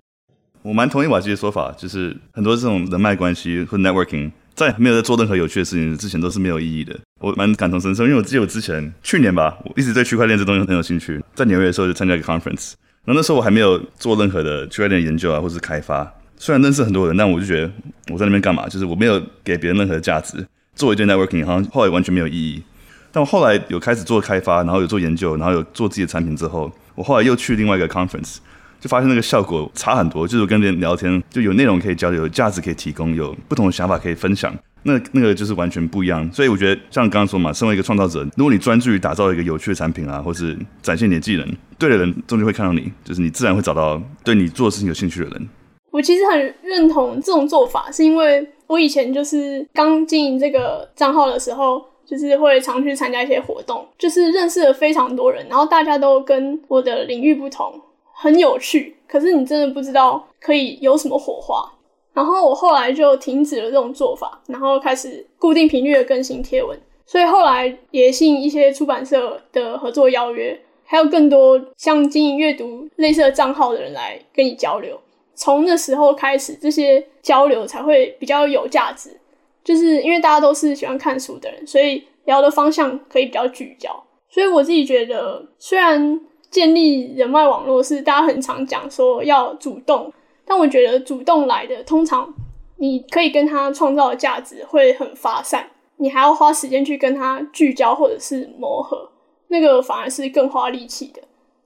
[0.64, 4.32] 我蛮同意瓦基的说法，就是很多这种人脉关系或 networking。
[4.56, 7.00] 在没有在做任何有趣的事情之前，都是没有意义的。
[7.20, 11.24] 我蛮感同身受，因为我记得我之前去年吧，我一直对区块链这东西很有兴趣。
[11.36, 12.74] 在纽约的时候就参加一个 conference，
[13.06, 16.12] 然后那时候我还没有做任何的区块链研究啊，或是开发。
[16.38, 17.72] 虽然认识很多人，但我就觉得
[18.12, 18.68] 我在那边干嘛？
[18.68, 20.44] 就是我没有给别人任何的价值，
[20.78, 22.64] 做一件 networking 好像后来完全没有意义。
[23.12, 28.38] 但我后来有开始做开发，然后有做研究，然后有做自己的产品之后，我后来又去另外一个 conference。
[28.80, 36.32] 就发现那个效果差很多，就是跟别人聊天，就有内容可以交流，有价值可以提供，有不同的想法可以分享，那那个就是完全不一样。
[36.32, 45.50] 所以我觉得像刚刚说嘛，身为一个创造者，如果你专注于打造一个有趣的产品啊，或是展现你的技能，对的人终究会看到你，就是你自然会找到对你做的事情有兴趣的人。
[45.92, 57.74] 我其实很认同这种做法，是因为我以前就是刚经营这个账号的时候，就是会常去参加一些活动，就是认识了非常多人，然后大家都跟我的领域不同，
[58.14, 58.96] 很有趣。
[59.08, 61.74] 可是你真的不知道可以有什么火花。
[62.14, 66.78] 然后我后来就停止了这种做法，然后开始固定频率的更新贴文。
[67.06, 75.00] 所以后来也吸引一些出版社的合作邀约，还有更多像经营阅读类似的账号的人来跟你交流。
[75.38, 79.18] 从那时候开始，这些交流才会比较有价值。
[79.64, 84.04] 就是因为大家都是喜欢看书的人，所以聊的方向可以比较聚焦。
[84.28, 86.20] 所以我自己觉得，虽然
[86.50, 90.12] 建立人脉网络是大家很常讲说要主动。
[90.50, 92.34] 但我觉得主动来的，通常
[92.78, 99.12] 你可以跟他创造的价值会很发散，你还要花时间去跟他聚焦或者是磨合，
[99.50, 101.22] 那个反而是更花力气的。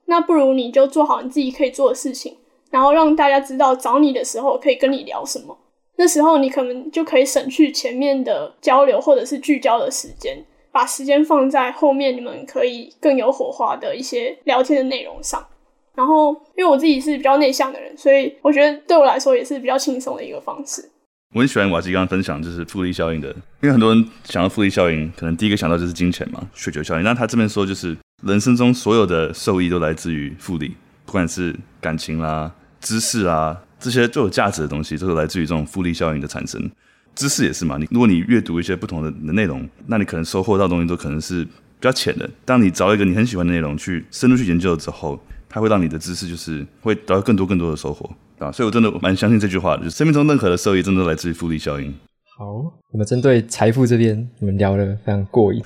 [0.05, 2.37] 那不如你就做好你自己可以做的事情，
[2.71, 5.55] 然后让大家知道找你的时候可以跟你聊什么。
[5.97, 15.45] 那时候你可能就可以省去前面的交流或者是聚焦的时间，把时间放在后面你们可以更有火花的一些聊天的内容上。
[15.93, 20.89] 然后，因为我自己是比较内向的人，所以我觉得对我来说也是比较轻松的一个方式。
[21.35, 23.27] 我很喜欢瓦基刚刚分享就是复利效应的，
[23.61, 27.03] 因为很多人想到复利效应，可能第一个想到就是金钱嘛，雪球效应。
[27.03, 32.51] 那他这边说就是人生中所有的受益都来自于复利，不管是感情啦、
[32.81, 36.69] 知识啊这些最有价值的东西，都是来自于这种复利效应的产生。
[37.15, 42.29] 知识也是嘛，你如果你阅读一些不同的内容，那你可能收获到的东西都可能是比较浅的。
[42.43, 45.17] 当你找一个你很喜欢的内容去深入去研究之后。
[45.53, 51.93] 它会让你的知识就是会得到更多更多的收获啊，所以我真的蛮相信这句话的，就是生命中任何的收益，真的都来自于复利效应。
[52.37, 52.45] 好，
[52.89, 55.61] 我们针对财富这边，我们聊得非常过瘾。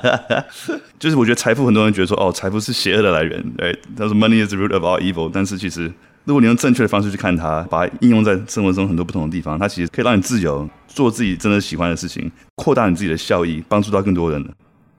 [1.00, 5.30] 就是我觉得财富，很多人觉得说，哦，财富是邪恶的来源，对，他说 money is the root of all evil。
[5.32, 5.90] 但是其实，
[6.26, 14.44] 如果你用正确的方式去看它，把它应用在生活中很多不同的地方，它其实可以让你自由，做自己真的喜欢的事情，扩大你自己的效益，帮助到更多人。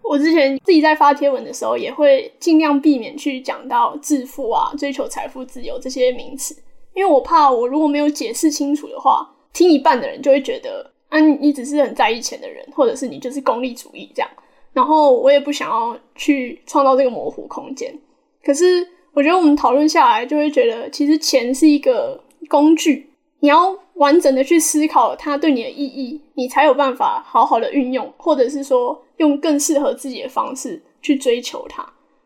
[0.02, 6.56] 我之前自己在发贴文的时候，也会尽量避免去讲到致富啊、追求财富自由这些名词，
[6.94, 14.32] 因为我怕我如果没有解释清楚的话，听一半的人就会觉得啊，你只是很在意钱的人，或者是你就是功利主义这样。
[14.72, 17.94] 然后我也不想要去创造这个模糊空间。
[18.42, 29.04] 可是我觉得我们讨论下来，就会觉得其实钱是一个工具，你要完整的去思考它对你的意义，你才有办法好好的运用，或者是说。
[29.18, 31.84] 用更适合自己的方式去追求它，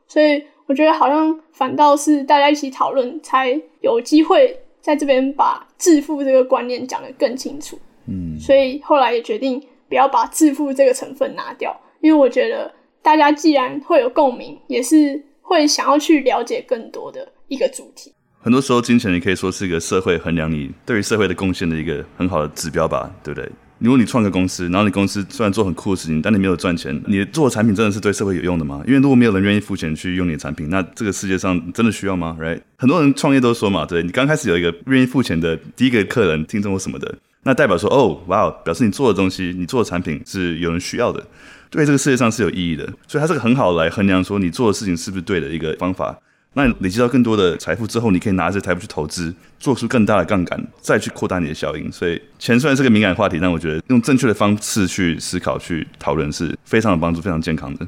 [0.09, 7.79] 所以我觉得好像反倒是大家一起讨论，才有机会在这边把致富这个观念讲得更清楚。
[8.09, 12.69] 嗯，所以后来也决定不要把致富这个成分拿掉，因为我觉得
[13.01, 18.13] 大家既然会有共鸣，也是会想要去了解更多的一个主题。
[18.39, 23.51] 很多时候，金钱也可以说是一个社会衡量你对于社会的贡献的一个很好的指标吧，对不对？
[23.79, 28.81] 如果你创个公司，然后你公司虽然做很酷的事情，但你没有赚钱，你做的产品真的是对社会有用的吗？
[28.87, 32.61] 因为如果没有人愿意付钱去用你的产品，那这个世界上真的需要吗？Right？
[32.77, 41.25] 很多人创业都说嘛，对，你刚开始有一个愿意付钱的第一个客人、听众或什么的，那代表说，哦，哇，表示你做的东西，你做的产品是有人需要的，
[41.71, 46.15] 对这个世界上是有意义的，所以它是个很好来衡量说你做的事情是不是对的一个方法。
[46.53, 51.89] 那你累积到更多的财富之后，你可以拿着财富去投资，做出更大的杠杆，再去扩大你的效应。
[51.89, 57.87] 所以钱虽然是个敏感话题，但我觉得用正确的方式去思考、去讨论是非常有帮助、非常健康的。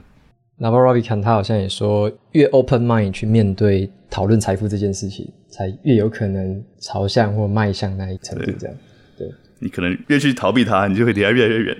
[0.59, 8.49] Naval Ravikant 他好像也说，越 open mind 去面对讨论财富这件事情，才越有可能朝向或迈向那一程度。
[8.57, 8.75] 这样，
[9.17, 11.77] 对，对你可能越去逃避它，你就会离它越来越远。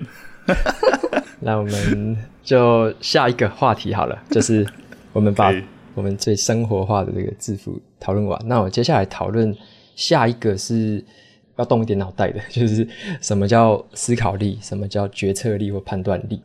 [1.44, 4.66] 那我们就下一个话题好了， 就是
[5.12, 5.54] 我们把。
[5.96, 9.56] 我们最生活化的这个致富讨论完，那我接下来讨论
[9.96, 11.06] 下一个是
[11.56, 12.88] 要动一点脑袋的，就是
[13.22, 16.42] 什么叫思考力，什么叫决策力或判断力。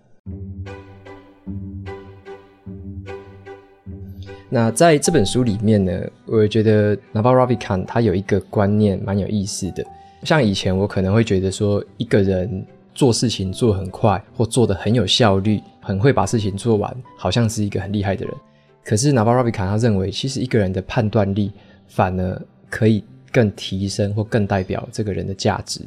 [4.51, 9.83] 那在这本书里面呢，我觉得 Naval Ravikant 他有一个观念蛮有意思的。
[10.25, 12.67] 像以前我可能会觉得说，一个人
[12.99, 18.35] 做事情做很快，或做得很有效率，很会把事情做完，好像是一个很厉害的人。
[18.83, 21.53] 可是 Naval Ravikant 他认为，其实一个人的判断力
[21.87, 25.81] 反而可以更提升或更代表这个人的价值。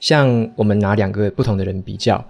[0.00, 2.24] 像我们拿两个不同的人比较，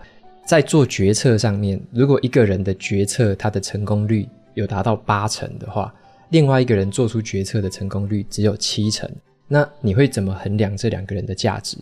[0.44, 5.90] 在做决策上面，如果一个人的决策他的成功率有达到八成的话，
[6.28, 9.10] 另外一个人做出决策的成功率只有七成，
[9.48, 11.78] 那你会怎么衡量这两个人的价值？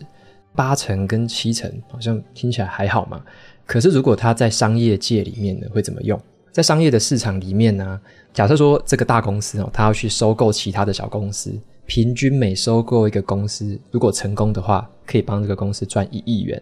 [0.55, 3.21] 八成跟七成好像听起来还好嘛。
[3.65, 6.19] 可是如果它在商业界里面呢，会怎么用？
[6.51, 7.99] 在商业的市场里面呢，
[8.33, 11.53] 假设说这个大公司哦，它要去收购其他的小公司，
[11.85, 16.61] 平均每收购一个公司，如果成功的话，可以帮这个公司赚一亿元。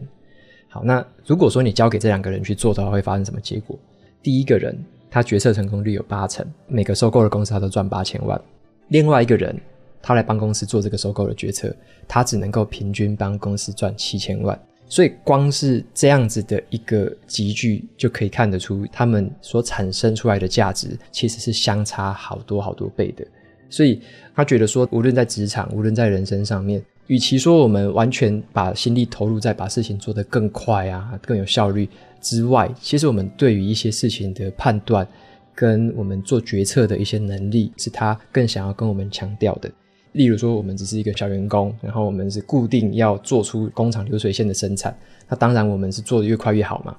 [0.67, 3.77] 好，那如果说你交给这两个人去做的话，会发生什么结果？
[4.23, 4.75] 第一个人
[5.11, 8.41] 他决策成功率有八成，每个收购的公司他都赚八千万。
[8.87, 9.55] 另外一个人
[10.03, 11.75] 他来帮公司做这个收购的决策，
[12.07, 14.61] 他只能够平均帮公司赚七千万。
[14.87, 23.25] 所以光是这样子的一个集聚，就可以看得出他们所产生出来的价值其实是相差好多好多倍的。
[23.69, 23.99] 所以
[24.35, 26.83] 他觉得说，无论在职场，无论在人生上面。
[27.07, 31.89] 与其说我们完全把心力投入在把事情做得更快啊、更有效率
[32.21, 35.05] 之外，其实我们对于一些事情的判断
[35.53, 39.69] 跟我们做决策的一些能力，是他更想要跟我们强调的。
[40.13, 44.97] 例如说，我们只是一个小员工，然后我们是固定要做出工厂流水线的生产，
[45.27, 46.95] 那当然我们是做得越快越好嘛。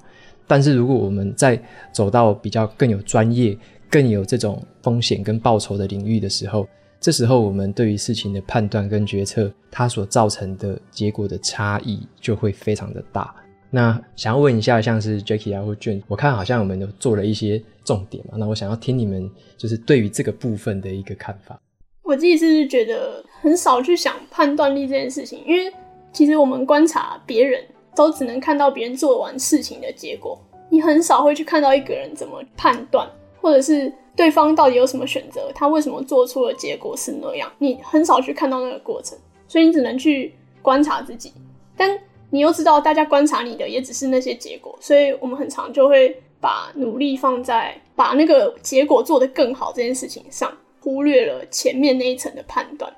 [0.47, 1.59] 但是如果我们在
[1.91, 3.57] 走到比较更有专业、
[3.89, 6.67] 更有这种风险跟报酬的领域的时候，
[6.99, 13.33] 这时候，我们对于事情的判断跟决策，它所造成的结果的差异就会非常的大。
[13.69, 18.37] 那想要问一下，像是 Jackie 啊或 Jun，我看好像我们都做了一些重点嘛。
[18.37, 21.59] 那我想要听你们就是对于这个部分的一个看法。
[22.05, 25.73] 我自己是觉得很少去想判断力这件事情，因为
[26.13, 27.61] 其实我们观察别人
[27.95, 30.39] 都只能看到别人做完事情的结果，
[30.69, 33.05] 你很少会去看到一个人怎么判断，
[33.41, 33.91] 或者是。
[34.17, 35.51] 对方到底有什么选择？
[35.53, 37.51] 他为什么做出的结果是那样？
[37.57, 41.33] 你很少去看到那个过程，所以你只能去观察自己。
[41.75, 50.49] 但你又知道，大家观察你的也只是那些结果，所以我们很常就会把努力放在把那个结果做得更好这件事情上，
[50.85, 52.89] 忽略了前面那一层的判断。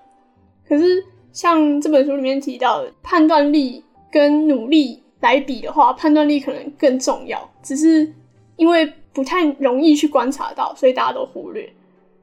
[0.68, 8.14] 可是像这本书里面提到的，判断力跟努力来比的话，判断力可能更重要，只是
[8.58, 8.94] 因为。
[9.14, 11.68] 不太容易去观察到，所以大家都忽略。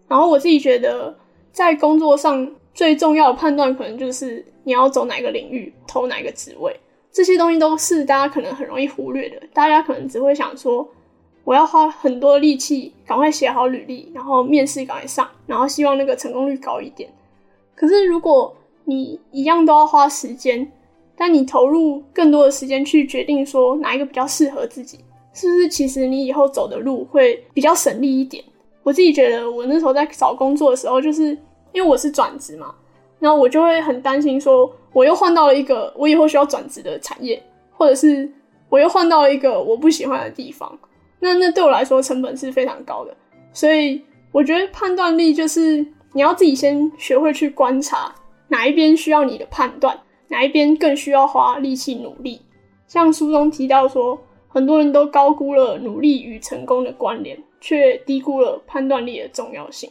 [0.06, 1.12] 然后我自己觉得，
[1.50, 6.78] 在工作上最重要的判断，可能就是你要走哪个领域，投哪个职位，
[7.10, 9.42] 这些东西都是大家可能很容易忽略的。
[9.52, 10.88] 大家可能只会想说，
[11.44, 17.08] 我要花很多力气，赶快写好履历，然后面试赶快上，然后希望那个成功率高一点。
[17.74, 18.54] 可是如果
[18.84, 20.70] 你一样都要花时间，
[21.16, 24.98] 但你投入更多的时间去决定说哪一个比较适合自己。
[25.32, 28.42] 是不是其实你以后走的路会比较省力一点？
[28.84, 31.36] 我自己觉得，我那时候在找工作的时候，就是
[31.72, 32.72] 因为我是转职嘛，
[33.18, 38.30] 然后我就会很担心说，我又换到了一个我以后需要转职的产业，或者是
[38.68, 40.78] 我又换到了一个我不喜欢的地方，
[41.20, 43.16] 那那对我来说成本是非常高的。
[43.52, 48.14] 所以我觉得判断力就是你要自己先学会去观察
[48.48, 49.98] 哪一边需要你的判断，
[50.28, 52.40] 哪一边更需要花力气努力。
[52.86, 54.18] 像书中提到说。
[54.46, 59.90] 很多人都高估了努力与成功的关联，却低估了判断力的重要性。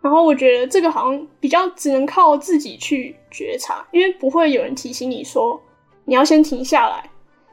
[0.00, 5.60] 然后我觉得这个好像比较只能靠自己去觉察，因为不会有人提醒你说
[6.04, 7.09] 你要先停下来，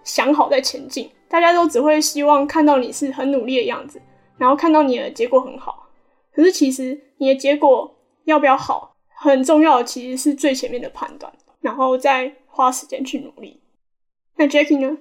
[0.08, 1.08] 想好再前进。
[1.30, 4.02] 大家都只会希望看到你是很努力的样子，
[4.38, 5.90] 然后看到你的结果很好。
[6.34, 7.94] 可是其实你的结果
[8.24, 13.60] 要不要好，很重要的其实是最前面的判断，然后再花时间去努力。
[14.38, 14.98] 那 Jacky 呢？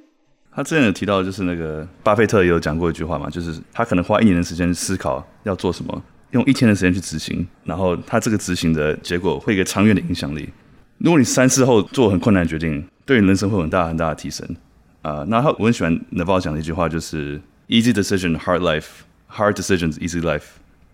[0.50, 10.48] 他之前有提到，就是那个巴菲特也有讲过一句话嘛，就是他可能花一年的时间思考要做什么，用一天的时间去执行，然后他这个执行的结果会一个长远的影响力。
[10.98, 14.48] 如果你三思后做很困难的决定，对你人生会有很大很大的提升
[15.06, 15.24] 啊。
[15.28, 18.86] 那、我很喜欢 Naval 讲的一句话，就是 Easy decision, hard life;
[19.30, 20.44] hard decisions, easy life。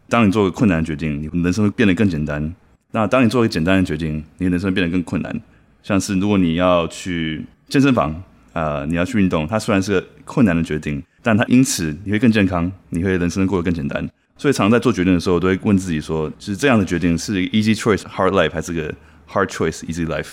[0.09, 2.55] 当你做个困难的决定，你人生会变得更简单。
[2.91, 5.41] 那当你做一个简单的决定，你人生会变得更困难。
[5.83, 8.23] 像是如果你要去健身房。
[8.53, 14.07] 啊、你要去运动，它虽然是个困难的决定，但它因此你会更健康，你会人生过得更简单。
[14.37, 18.95] 所以，常常在做决定的时候，我都会问自己说：，就是这样的决定是 easy choice hard life，还是个
[19.27, 20.33] hard choice easy life？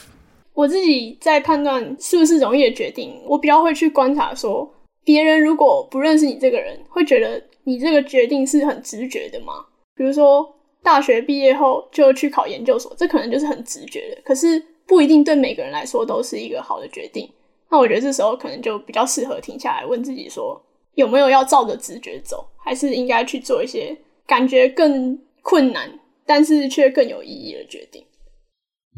[0.59, 4.69] 我自己在判断是不是容易的决定，我比较会去观察说，
[5.05, 9.53] 别人如果不认识你这个人，会觉得你这个决定是很直觉的吗？
[9.95, 17.31] 比如说，大学毕业后就去考研究所，这可能就是很直觉的，可是不一定对每个人来说都是一个好的决定。
[17.69, 20.61] 那我觉得这时候可能就比较适合停下来问自己说，
[20.95, 23.97] 有没有要照着直觉走，还是应该去做一些
[24.27, 25.89] 感觉更困难，
[26.25, 28.03] 但是却更有意义的决定。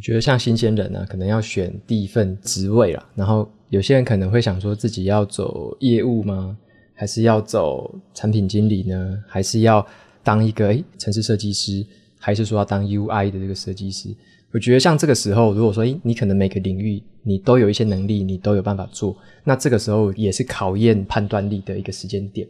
[0.02, 6.58] 觉得像新鲜人呢、啊，可能要选第一份职位啦，然后有些人可能会想说自己要走业务吗？
[6.94, 9.18] 还是要走产品经理呢？
[9.28, 9.86] 还是要
[10.24, 11.86] 当一个诶城市设计师？
[12.20, 14.10] 还是说要当 UI 的这个设计师？
[14.52, 22.48] 我觉得像这个时候，如果说，诶，你可能每个领域你都有一些能力，你都有办法做，那这个时候也是考验判断力的一个时间点。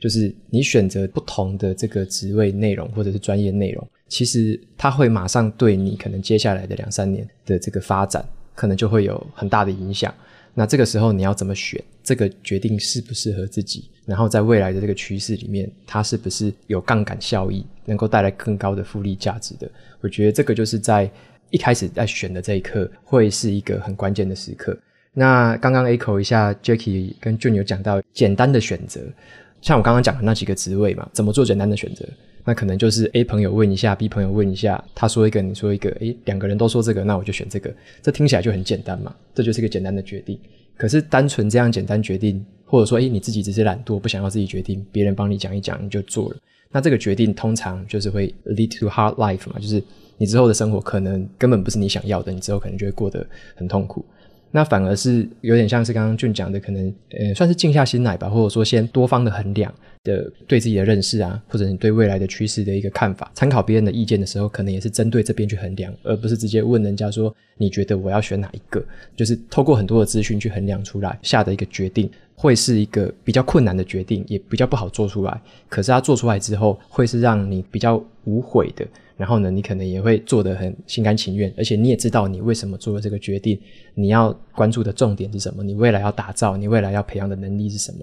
[0.00, 8.24] 就是你选择不同的这个职位内容或者是专业内容，其实它会马上对你可能接下来的两三年的这个发展，
[8.54, 10.12] 可能就会有很大的影响。
[10.54, 11.82] 那这个时候你要怎么选？
[12.02, 13.90] 这个决定适不适合自己？
[14.04, 19.70] 然后在未来的这个趋势里面，它是不是有杠杆效益，能够带来更高的复利价值的？
[20.00, 21.10] 我觉得这个就是在。
[21.50, 24.76] 一开始在选的这一刻，会是一个很关键的时刻。
[25.12, 29.00] 那刚刚 echo 一下，Jacky 跟 Jun 有讲到简单的选择，
[29.64, 32.06] 像我刚刚讲的那几个职位嘛，怎么做简单的选择？
[32.44, 37.74] 那可能就是 A 朋友问一下，B 朋友问一下，他说一个，你说一个，诶，两个人都说这个，那我就选这个。
[38.02, 40.38] 这听起来就很简单嘛，这就是一个简单的决定。
[40.76, 46.36] 可是单纯这样简单决定，或者说，诶，你自己只是懒惰，不想要自己决定，别人帮你讲一讲，你就做了。
[46.70, 49.82] 那这个决定通常就是会 lead to hard life 嘛，就是。
[50.16, 54.04] 你之后的生活可能根本不是你想要的，你之后可能就会过得很痛苦。
[54.56, 59.74] 那反而是有点像是刚刚俊讲的，可能呃算是静下心来吧，或者说先多方的衡量
[60.04, 68.80] 的对自己的认识啊，或者你对未来的趋势的一个看法，参考别人的意见的时候，可能也是针对这边去衡量，而不是直接问人家说你觉得我要选哪一个，
[69.16, 75.40] 就是透过很多的资讯去衡量出来下的一个决定，会是一个比较困难的决定，也比较不好做出来。
[75.68, 78.86] 可是它做出来之后，会是让你比较无悔的。
[79.16, 83.56] 然后呢，你可能也会做得很心甘情愿，而且你也知道你为什么做了这个决定，
[83.94, 87.98] 你要关注的重点是什么，你未来要打造，你未来要培养的能力是什么。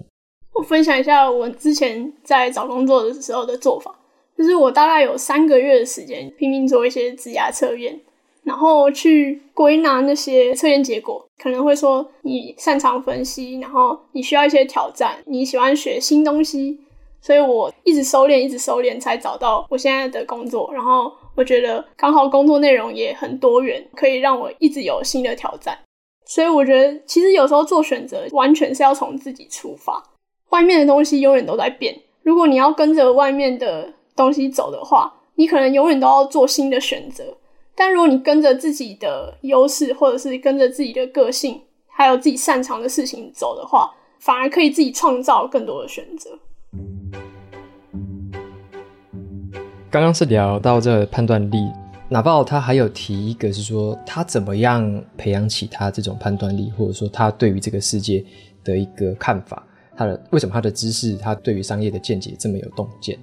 [0.54, 3.94] 我分享一下我之前在找工作的时候的做法，
[4.38, 8.00] 就是我大概有三个月的时间拼命做一些职涯测验，
[8.44, 16.78] 然后去归纳那些测验结果，可能会说你擅长分析，然后你需要一些挑战，你喜欢学新东西。
[17.20, 20.68] 所以我一直收敛，一直收敛，才找到我现在的工作。
[20.74, 25.78] 然后我觉得刚好工作内容也很多元，可以让我一直有新的挑战。
[26.26, 30.02] 所以我觉得其实有时候做选择完全是要从自己出发，
[30.48, 31.96] 外面的东西永远都在变。
[32.24, 37.24] 如果你要跟着外面的东西走的话，你可能永远都要做新的选择。
[37.74, 46.38] 但如果你跟着自己的优势，或者是跟着自己的个性，还有自己擅长的事情走的话，反而可以自己创造更多的选择。
[49.90, 51.70] 刚刚是聊到这个判断力，
[52.08, 58.24] 哪怕他还有提一个是说他怎么样培养起他这种判断力，或者说他对于这个世界
[58.62, 59.66] 的一个看法，
[59.96, 63.18] 他的为什么他的知识，他对于商业的见解这么有洞见？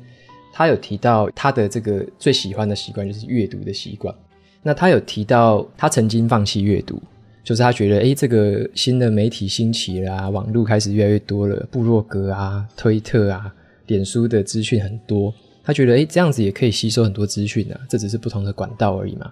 [0.51, 4.13] 他有提到他的这个最喜欢的习惯就是阅读的习惯。
[4.61, 7.01] 那他有提到他曾经放弃阅读，
[7.43, 13.53] 就是他觉得诶，这个新的媒体兴起了啊，网络开始越来越多了，部落格啊、推特啊、
[13.87, 15.33] 脸书的资讯很多。
[15.63, 19.31] 他觉得，诶，这样子也可以吸收很多资讯啊，这只是不同的管道而已嘛。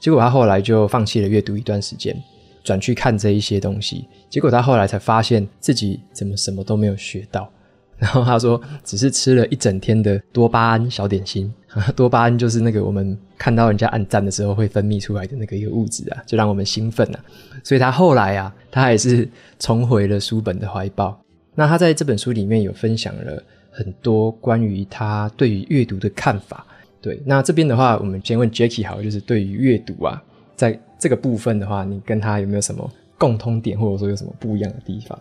[0.00, 2.14] 结果他后来就放弃了阅读一段时间，
[2.62, 4.04] 转去看这一些东西。
[4.30, 7.50] 结果他后来才发现自己怎么什么都没有学到。
[8.00, 11.52] 然后他说，只是吃了一整天的多巴胺小点心。
[11.94, 17.20] 多巴胺就是那个我们看到人家按赞的时候会分泌出来的那个一个物质啊，就让我们兴奋啊。
[17.62, 19.28] 所以他后来啊，他还是
[19.58, 21.20] 重回了书本的怀抱。
[21.54, 23.42] 那他在这本书里面有分享了。
[23.70, 26.66] 很多关于他对于阅读的看法，
[27.00, 30.20] 对，那这边的话，我们先问 Jacky 好，就是对于阅读啊，
[30.56, 35.16] 在这个部分的话，你跟他有没有什么共通点，或者说有什么不一样的地方？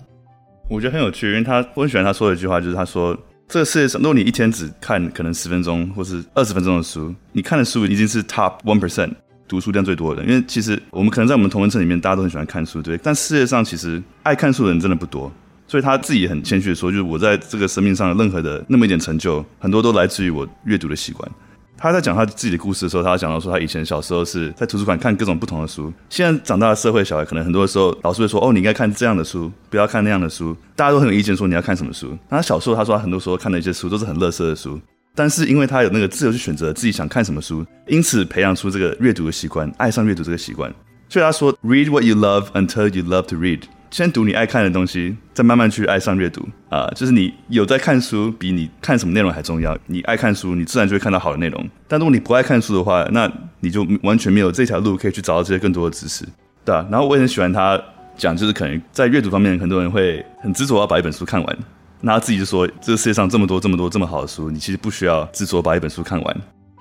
[0.70, 9.12] 我觉得很有趣，因为他我很喜欢他说的一句话，就是他说，这个世界上，如果你一天只看可能十分钟或是二十分钟的书，你看的书已经是 top one percent
[9.48, 10.30] 读书量最多的人。
[10.30, 15.32] 因为其实我们可能在我们同温层里面，大家都很喜欢看书，对，但世界上其实爱看书的人真的不多。
[15.70, 21.30] 所以他自己很谦虚的说，就是我在这个生命上的任何的那么一点成就，很多都来自于我阅读的习惯。
[21.78, 25.94] 他在讲他自己的故事的时候，他讲到说，他以前小时候是在图书馆看各种不同的书。
[26.10, 30.58] 现在长大的社会小孩，可能很多的时候老师会说，哦，你应该看这样的书，不要看那样的书。
[30.76, 32.18] 大家都很有意见，说你要看什么书。
[32.30, 34.80] 那他小时候，他说他很多时候看的一些书都是很垃圾的书，
[35.14, 40.74] 但是因为他有那个自由去选择自己想看什么书，因此培养出这个阅读的习惯，爱上阅读这个习惯。
[41.10, 43.62] 所以他说，Read what you love until you love to read。
[43.90, 49.78] 先读你爱看的东西，再慢慢去爱上阅读啊、就是你有在看书，比你看什么内容还重要。
[49.88, 51.70] 你爱看书，你自然就会看到好的内容。
[51.88, 53.32] 但如果你不爱看书的话，那
[53.62, 56.26] 你就完全没有这条路可以去找到这些更多的知识，
[56.66, 57.82] 对啊，然后我也很喜欢他
[58.18, 61.58] 讲，就是可能在阅读方面，很多人会很执着要把一本书看完。
[62.02, 66.38] 那他自己就说，这个世界上这么多、这么多、这么好的书，你其实不需要执着把一本书看完。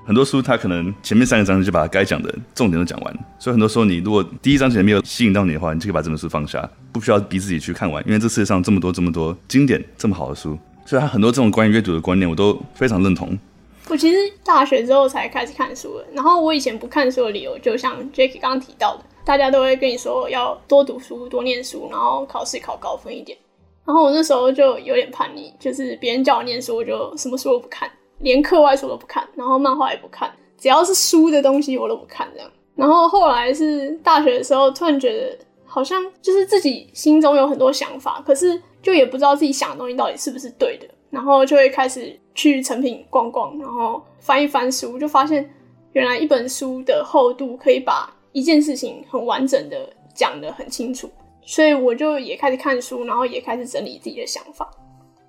[0.07, 13.37] 很多书，它可能前面三个章节就把该讲的重点都讲完，所以很多时候你如果第一章节没有吸引到你的话，你就可以把这本书放下，不需要逼自己去看完，因为这世界上这么多这么多经典这么好的书，所以他很多这种关于阅读的观念我都非常认同。
[13.89, 23.37] 我其实大学之后才开始看书的，然后我以前不看书的理由，就像 Jacky 刚刚提到的，大家都会跟你说要多读书、多念书，然后考试考高分一点。
[23.85, 32.51] 然后我那时候就有点叛逆，就是别人叫我念书，我就什么书都不看，连课外书都不看，然后漫画也不看，只要是书的东西我都不看这样。
[32.75, 45.49] 然后后来是大学的时候，突然觉得好像就是自己心中有很多想法，可是就也不知道自己想的东西到底是不是对的，然后就会开始去成品逛逛，然后翻一翻书，就发现
[45.93, 51.11] 原来一本书的厚度可以把一件事情很完整的讲得很清楚。
[51.49, 54.69] 所以我就也开始看书，然后也开始整理自己的想法，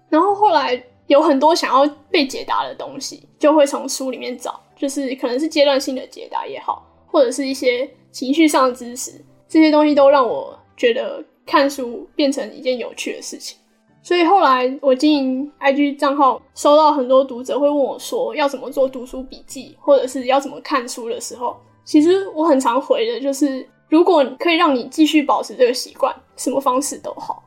[0.10, 9.14] 然后后来有很多想要被解答的东西，就会从书里面找，就是可能是阶段性的解答也好，或者是一些情绪上的知识，
[9.48, 13.58] 这些东西都让我觉得看书变成一件有趣的事情。
[14.04, 23.68] 所以后来我经营 IG 账号，收到很多读者会问我说要怎么做读书笔记，或者是要怎么看书的时候，其实我很常回的就是。
[23.90, 27.42] 如果可以让你继续保持这个习惯，什么方式都好。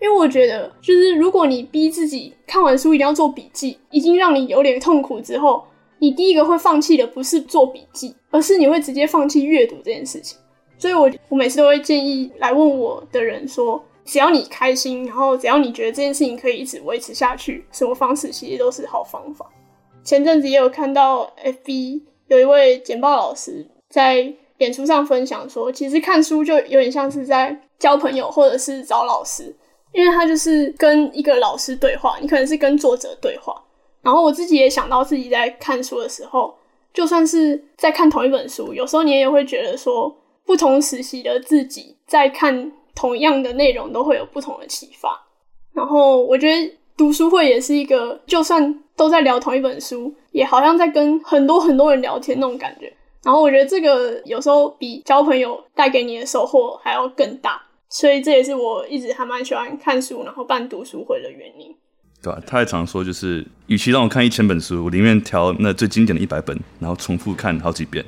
[0.00, 5.64] 因为我觉得，就是如果你逼自己看完书一定要做笔记，已经让你有点痛苦之后，
[5.98, 10.38] 你第一个会放弃的不是做笔记，而是你会直接放弃阅读这件事情。
[10.78, 19.46] 所以我我每次都会建议来问我的人说，只要你开心，然后只要你觉得这件事情可以一直维持下去，什么方式其实都是好方法。
[20.02, 24.34] 前阵子也有看到 FB 有一位简报老师在。
[24.60, 29.56] 演出上分享说，其实看书就有点像是在交朋友，或者是找老师，
[29.92, 33.54] 因为他就是跟一个老师对话，你可能是跟作者对话。
[34.02, 36.54] 然后我自己也想到自己在看书的时候，
[36.92, 40.14] 就算是在看同一本书，有时候你也会觉得说，
[40.44, 45.20] 不同时期的自己在看同样的内容都会有不同的启发。
[45.72, 52.92] 然后我觉得读书会也是一个，就算都在聊同一本书，也好像在跟很多很多人聊天那种感觉。
[53.22, 57.60] 然后我觉得这个有时候比交朋友带给你的收获还要更大，
[57.90, 61.74] 所以这也是我一直还蛮喜欢看书，然后办读书会的原因。
[62.22, 68.04] 对啊，他还常说，就是与其让我看一千本书，我宁愿挑那最经典的一百本，然后重复看好几遍。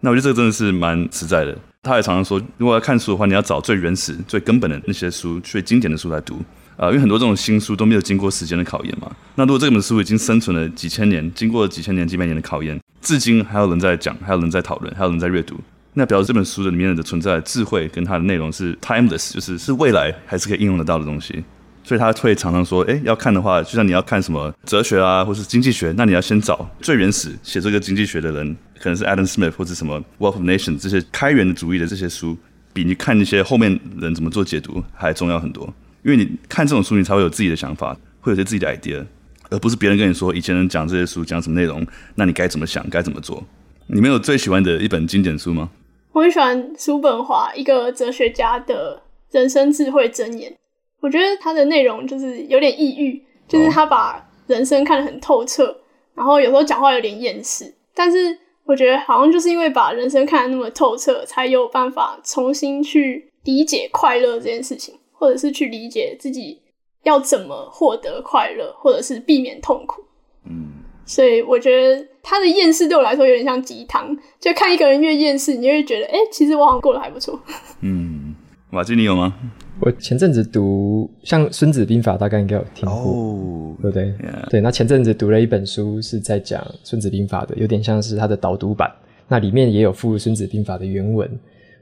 [0.00, 1.56] 那我觉得这个真的是蛮实在的。
[1.82, 6.36] 他还常常说，如果要看书的话，你要找最原始、最根本的那些书，最经典的书来读。
[6.76, 9.14] 啊、因为很多这种新书都没有经过时间的考验嘛。
[9.34, 15.56] 那如果这本书已经生存了几千年，经过了几千年、几百年的考验，至今还有人在讲，还有人在讨论，还有人在阅读，
[15.94, 21.44] 那表示这本书的里面的存在的智慧跟它的内容是 timeless，就是是未来还是可以应用得到的东西。
[21.82, 32.36] 所以他会常常说，诶，要看的话，就像你要看什么哲学啊，或是经济学，那你要先找最原始写这个经济学的人，可能是 Adam Smith 或者什么 Wealth of Nations 这些开源的主义的这些书，
[32.72, 35.72] 比你看那些后面人怎么做解读还重要很多。
[36.04, 39.04] 因为你看这种书，你才会有自己的想法，会有些自己的 idea，
[39.48, 41.84] 而不是别人跟你说以前人讲这些书讲什么内容，
[42.14, 43.44] 那你该怎么想，该怎么做。
[43.86, 45.68] 你们有最喜欢的一本经典书吗？
[46.12, 50.54] 我很喜欢叔本华，一个哲学家的人生智慧箴言。
[51.00, 55.76] 我觉得他的内容就是有点抑郁，就是他把人生看得很透彻，
[56.14, 64.94] 然后有时候讲话有点厌世，但是我觉得好像就是因为把人生看得那么透彻，才有办法重新去理解快乐这件事情。
[65.20, 66.58] 或者是去理解自己
[67.02, 70.02] 要怎么获得快乐，或者是避免痛苦。
[70.46, 70.79] 嗯，
[71.10, 77.36] 所以我觉得他的厌世对我来说有点像鸡汤，就看一个人越厌世，你就会觉得，哎、欸，其实我好像过得还不错。
[77.82, 78.32] 嗯，
[78.70, 79.34] 瓦基，你有吗？
[79.80, 84.50] 我前阵子读像《孙子兵法》，大概应该有听过，oh, 对不对？Yeah.
[84.50, 88.88] 对，那前阵子读了一本书，是在讲《孙子兵法》的，有点像是他的导读版，
[89.26, 91.28] 那里面也有附《孙子兵法》的原文。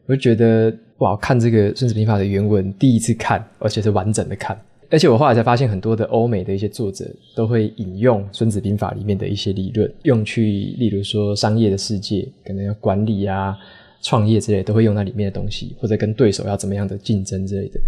[0.06, 4.58] 我就觉得哇，看这个《孙子兵法》的原文，第一次看，而且是完整的看。
[4.90, 13.56] 而且我后来才发现，很多的欧美的一些作者都会引用《孙子兵法》里面的一些理论，用去，例如说商业的世界，可能要管理啊、
[14.00, 17.78] 创业之类，都会用那里面的东西，或者跟对手要怎么样的竞争之类的。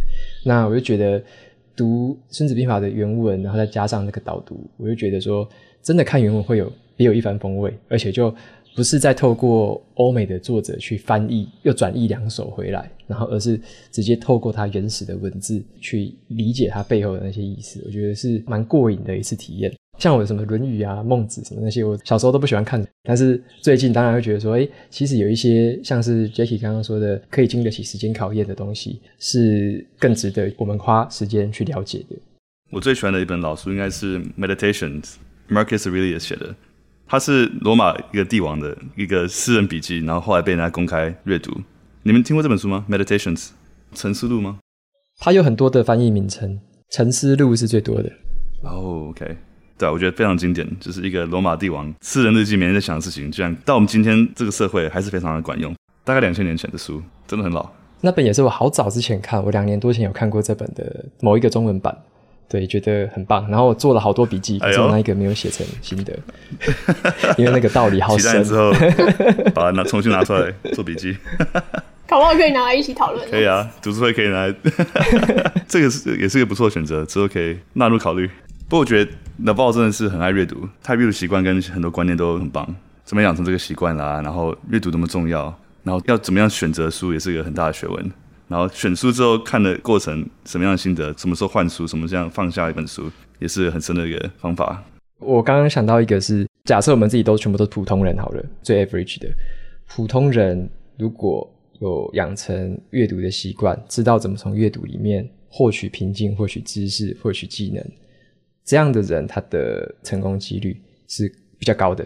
[0.45, 1.23] 那我就觉得
[1.75, 5.49] 读《孙子兵法》的原文，然后再加上那个导读，我就觉得说，
[5.83, 8.35] 真的看原文会有别有一番风味，而且就。
[8.75, 13.61] 不是在透过欧美的作者去翻译，又转一两首回来，然后而是
[13.91, 17.83] 直接透过他原始的文字去理解他背后的那些意思。
[17.85, 19.73] 我觉得是蛮过瘾的一次体验。
[19.99, 32.17] 像我什么《论语》啊、《孟子》什么那些，我小时候都不喜欢看，但是最近当然会觉得说，诶，其实有一些像是 Jacky 刚刚说的，可以经得起时间考验的东西，是更值得我们花时间去了解的。
[32.71, 35.03] 我最喜欢的一本老书应该是《Meditations》
[35.51, 36.55] ，Marcus Aurelius 写的。
[37.11, 41.51] 他是罗马一个帝王的一个私人笔记，然后后来被人家公开阅读。
[42.05, 43.49] 你们听过这本书吗？Meditations，
[43.93, 44.61] 沉思录吗？
[45.19, 46.61] 它有很多的翻译名称，
[46.93, 48.09] 沉思录是最多的。
[48.63, 49.37] 哦、oh，OK，
[49.77, 55.75] 对啊，我觉得非常经典，就是一个罗马帝王私人日记，每天在想的事情，居然到我们今天这个社会还是非常的管用。
[56.05, 57.69] 大概两千年前的书，真的很老。
[58.03, 61.99] 那本也是我好早之前看，我两年多前有看过这本的某一个中文版，
[62.51, 63.49] 对，觉得很棒。
[63.49, 66.13] 然后我做了好多笔记，可是我那一个没有写成心得，
[67.23, 68.43] 哎、 因为那个道理好深。
[68.43, 68.73] 之后
[69.55, 71.17] 把它拿重新拿出来做笔记，
[72.09, 73.31] 搞不好可以拿来一起讨论。
[73.31, 74.55] 可以啊，读书会可以拿来，
[75.69, 78.27] 这个是也是个不错的选择，之后可以纳入考虑。
[78.69, 79.11] 不过我觉得
[79.45, 82.67] Naval 真的是很爱阅读，他阅读习惯跟很多观念都很棒。
[83.05, 84.21] 怎么养成这个习惯啦？
[84.23, 85.57] 然后阅读那么重要。
[85.83, 88.13] 然后要怎么样选择书也是一个很大的学问。
[88.51, 94.83] 然后选书之后看的过程，什么样的心得，什么时候换书，什么这样放下一本书，也是很深的一个方法。
[95.21, 99.29] 我刚刚想到一个是，假设我们自己都全部都是普通人好了，最 average 的
[99.87, 101.49] 普通人，如果
[101.79, 107.85] 有养成阅读的习惯，知道怎么从阅读里面获取平静、获取知识、获取技能，
[108.65, 110.77] 这样的人他的成功几率
[111.07, 112.05] 是比较高的。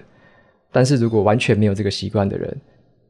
[0.70, 2.54] 但是如果完全没有这个习惯的人，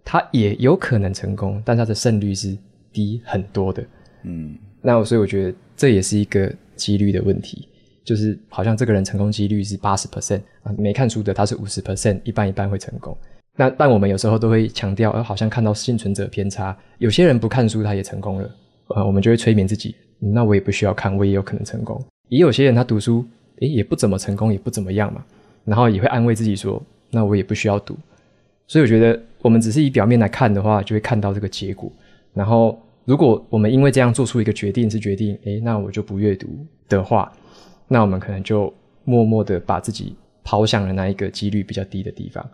[0.05, 2.57] 他也有可能成功，但他的胜率是
[2.95, 3.85] 低很多的。
[4.23, 7.69] 嗯，那所以我觉得这也是一个几率的问题，
[8.05, 13.15] 就是好像这个人成功几率是八十 percent 啊，没看书的他是五十 percent，一半一半会成功。
[13.57, 18.51] 那但我们有时候都会强调，好像看到幸存者偏差，有些人不看书他也成功了，
[18.89, 22.03] 呃，我们就会催眠自己，那我也不需要看，我也有可能成功。
[22.29, 23.25] 也有些人他读书，
[23.61, 25.23] 诶，也不怎么成功，也不怎么样嘛，
[25.65, 27.97] 然后也会安慰自己说，那我也不需要读。
[28.67, 31.93] 所以我觉得，我们只是以表面来看的话，就会看到这个结果。
[32.33, 36.49] 然后，如果我们因为这样做出一个决定，是决定，诶，那我就不阅读
[36.89, 37.31] 的话，
[37.89, 38.73] 那我们可能就
[39.05, 42.45] 默默的把自己抛向了那一个几率比较低的地方。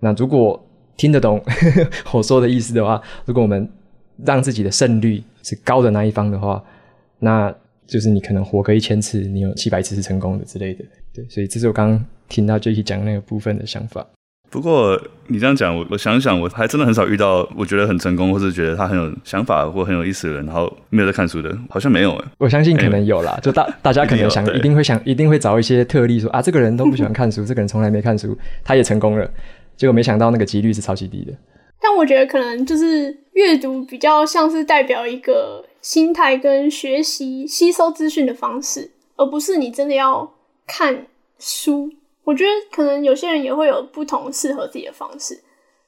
[0.00, 0.64] 那如果
[0.96, 1.40] 听得懂
[2.12, 3.68] 我说的意思的话，如果我们
[4.24, 6.62] 让自己的胜率是高的那一方的话，
[7.18, 7.54] 那
[7.86, 10.84] 就是你可能活个一千次，你有七百次是成功的之类的。
[11.12, 14.06] 对，所以这是我刚刚听到 j a c 讲那个部分的想法。
[14.50, 22.24] 不过你这样讲，我我想想，我还真的很少遇到我觉得很成功，或是觉得他很有想法或很有意思的人，然后没有在看书的，好像没有诶。
[22.38, 29.30] 我相信可能有啦，欸、就大大家可能想一定，一定会想，一定会找一些特例说啊，这个人都不喜欢看书， 这个人从来没看书，他也成功了。
[29.76, 31.32] 结果没想到那个几率是超级低的。
[31.80, 40.32] 但我觉得可能就是阅读比较像是代表一个心态跟学习吸收资讯的方式，而不是你真的要
[40.66, 41.06] 看
[41.38, 41.92] 书。
[42.28, 45.42] 我觉得可能有些人也会有不同适合自己的方式，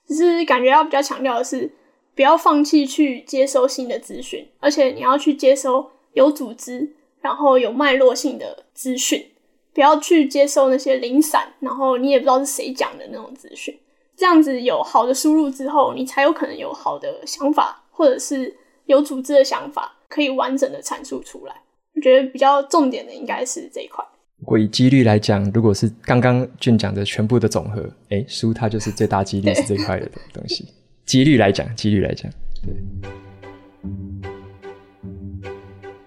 [0.07, 1.71] 只是感觉要比较强调的是，
[2.15, 9.31] 不要放弃去接收新的资讯，而且你要去接收有组织、然后有脉络性的资讯，
[9.75, 13.79] 不要去接收那些零散，然后你也不知道是谁讲的那种资讯。
[14.17, 21.63] 这样子有好的输入之后，你才有可能有好的想法，或者是有组织的想法，可以完整的阐述出来。
[21.95, 24.03] 我觉得比较重点的应该是这一块。
[24.51, 30.67] 如果以几率来讲，如果是刚刚俊讲的全部的总和，诶，输它就是最大几率是这块的东西。
[31.07, 32.29] 几率来讲，几率来讲，
[32.61, 32.75] 对。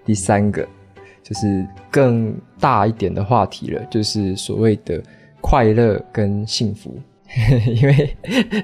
[0.03, 0.67] 第三个
[1.23, 5.01] 就是更大一点的话题了，就是所谓的
[5.39, 6.99] 快乐跟幸福。
[7.73, 8.13] 因为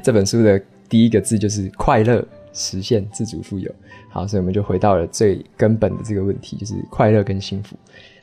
[0.03, 2.21] 这本书的第一个字就是快乐，
[2.51, 3.73] 实现自主富有。
[4.09, 7.77] 好，所以我们就回到了最根本的这个问题，就是快乐跟幸福。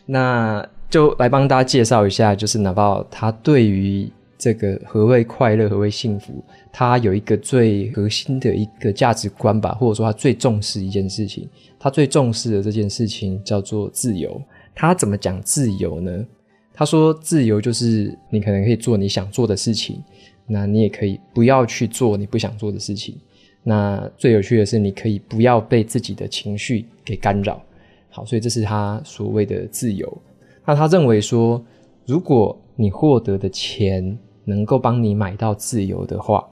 [0.05, 11.49] 那就来帮大家介绍一下，就是哪怕他对于这个何谓快乐、何谓幸福，他有一个最核心的一个价值观吧，或者说他最重视一件事情。
[11.79, 14.41] 他最重视的这件事情叫做自由。
[14.75, 16.25] 他怎么讲自由呢？
[16.73, 20.03] 他说，自由就是你可能可以做你想做的事情，
[20.47, 23.17] 那你也可以不要去做你不想做的事情。
[23.63, 27.63] 那最有趣的是，你可以不要被自己的情绪给干扰。
[28.11, 30.23] 好，所以这是他所谓的自由。
[30.67, 31.65] 那他认为说，
[32.05, 36.47] 如果你获得的钱能够帮你买到自由的话，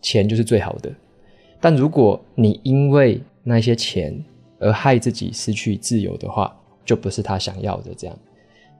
[0.00, 0.92] 钱就是最好的。
[1.60, 4.12] 但如果你因为那些钱
[4.58, 6.54] 而害自己失去自由的话，
[6.84, 8.18] 就不是他想要的这样。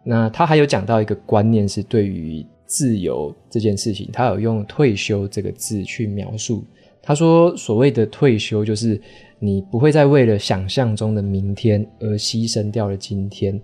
[0.05, 6.64] 那他还有讲到一个观念，是对于自由这件事情，他有用“退休”这个字去描述。
[7.01, 9.01] 他说，所谓的退休，就是
[9.39, 13.61] 你不会再为了想象中的明天而牺牲掉了今天。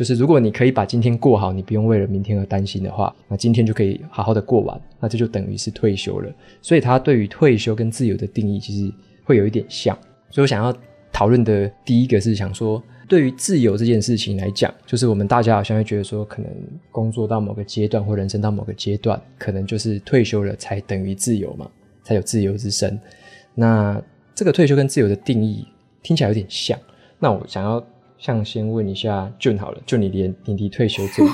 [0.00, 6.32] 就是如果你可以把今天过好，你不用为了明天而担心的话，那今天就可以好好的过完，那这就等于是退休了。
[6.62, 8.90] 所以他对于退休跟自由的定义其实
[9.24, 9.94] 会有一点像。
[10.30, 10.74] 所以我想要
[11.12, 16.50] 讨论的第一个是想说，对于自由这件事情来讲，就是我们大家好像会觉得说，可能
[16.90, 21.70] 工作到某个阶段或人生到某个阶段，可能就是退休了才等于自由嘛，
[22.04, 22.98] 才有自由之身。
[23.54, 24.02] 那
[24.34, 25.68] 这个退休跟自由的定义
[26.02, 26.78] 听起来有点像。
[27.18, 27.84] 那我想要。
[28.20, 31.32] 像先问一下 June 好了，就你连你离退休这么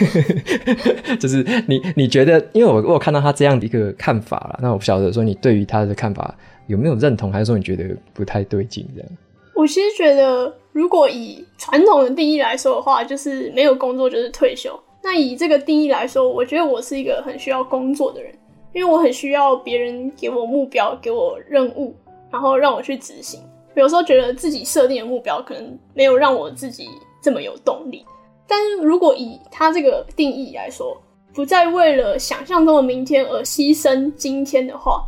[0.00, 9.08] 远， 就是你你觉得，因为我我有看到他这样的一个看法了，那我不晓得说你对于他的看法有没有认同，还是说你觉得不太对劲这样？
[9.54, 14.76] 我其实觉得，如果以传统的定义来说的话，就是没有工作就是退休。
[15.04, 18.34] 那以这个定义来说，我觉得我是一个很需要工作的人，
[18.72, 21.94] 因为我很需要别人给我目标、给我任务，
[22.32, 23.38] 然后让我去执行。
[23.74, 26.88] 有时候觉得自己设定的目标可能没有让我自己
[27.20, 28.04] 这么有动力。
[28.46, 30.96] 但是如果以他这个定义来说，
[31.32, 35.02] 不再为了想象中的明天而牺牲今天的话，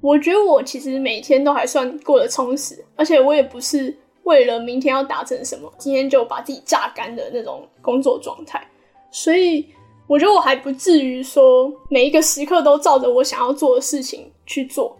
[0.00, 8.64] 我觉得我其实每天都还算过得充实，而且我也不是为了明天要达成什么，今天就把自己榨干的那种工作状态。
[9.10, 9.66] 所以
[10.06, 14.96] 我觉得我还不至于说每一个时刻都照着我想要做的事情去做，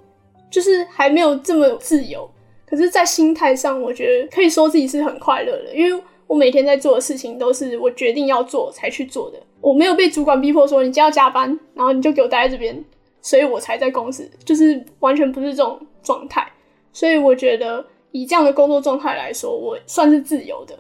[0.51, 2.29] 就是还没有这么自由。
[2.73, 12.83] 可是，在心态上，我觉得可以说自己是很快乐的，因为我每天在做的事情都是我决定要做才去做的，我没有被主管逼迫说你今天要加班，然后你就给我待在这边。
[13.21, 16.51] 所以我才在公司，就是完全不是这种状态。
[16.95, 20.77] 所以我觉得以这样的工作状态来说，我算是自由的。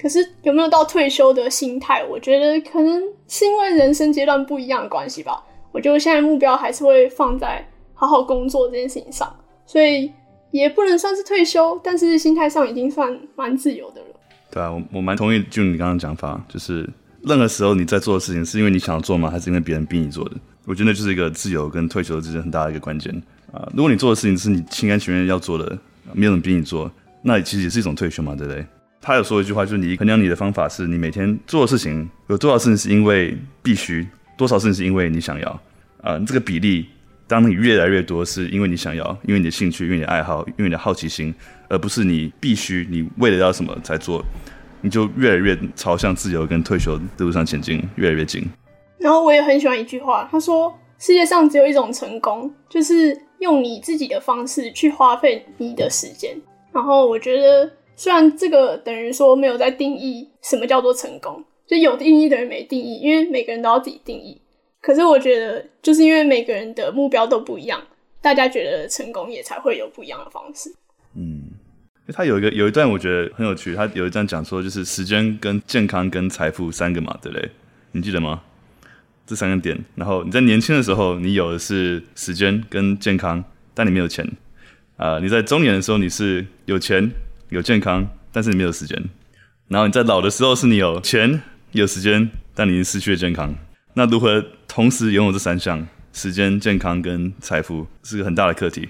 [0.00, 2.02] 可是有没有到退休的心态？
[2.04, 5.44] 我觉得可能是因为人生阶段不一样的关系吧。
[5.70, 9.32] 我觉得现在目标还是会放在好好工作这件事情上，
[9.64, 10.10] 所以
[10.54, 14.06] 也不能算是退休，但是心态上已经算蛮自由的了。
[14.52, 16.88] 对啊，我我蛮同意就你刚刚讲法，就是
[17.22, 19.28] 任何时候你在做的事情，是因为你想要做吗？
[19.28, 20.36] 还是因为别人逼你做的？
[20.64, 23.12] 我觉得那就是一个自由跟退休之间很大的一个关键
[23.52, 23.68] 啊！
[23.74, 25.76] 如果你做的事情是你心甘情愿要做的，
[26.12, 26.88] 没有人逼你做，
[27.22, 28.64] 那其实也是一种退休嘛，对不对？
[29.00, 34.06] 他有说一句话，就是你衡量你的方法是你每天做的事情有多少事情是因为必须，
[34.38, 35.60] 多少事情是因为你想要
[36.00, 36.16] 啊？
[36.20, 36.86] 这个比例，
[37.34, 41.34] 当你越来越多是因为你想要，因为你的兴趣，因为你的爱好，因为你的好奇心，
[41.68, 44.24] 而不是你必须，你为了要什么才做，
[44.82, 48.48] 你就越来越朝向自由跟退休的路上前进，越来越近。
[48.98, 56.40] 然后我也很喜欢一句话，他说：“世界上只有一种成功，就是用你自己的方式去花费你的时间。”
[56.72, 64.40] 然后我觉得，虽然这个等于说没有在定义什么叫做成功，就有定义等于没定义，因为每个人都要自己定义。
[64.84, 67.80] 可是我觉得，就是因为每个人的目标都不一样，
[68.20, 70.70] 大家觉得成功也才会有不一样的方式。
[71.16, 71.42] 嗯，
[72.12, 77.50] 他有一个有一段我觉得很有趣，他有一段讲说，就是时间跟健康跟财富三个嘛，对不对？
[77.92, 78.42] 你记得吗？
[79.26, 84.30] 这三个点，然后你在年轻的时候，你有的是时间跟健康，但你没有钱。
[84.98, 87.10] 啊、你在中年的时候，你是有钱
[87.48, 89.02] 有健康，但是你没有时间。
[89.68, 91.40] 然后你在老的时候，是你有钱
[91.72, 93.54] 有时间，但你已经失去了健康。
[93.94, 94.44] 那如何
[94.74, 98.88] 同时拥有这三项，时间、健康跟财富，是个很大的课题。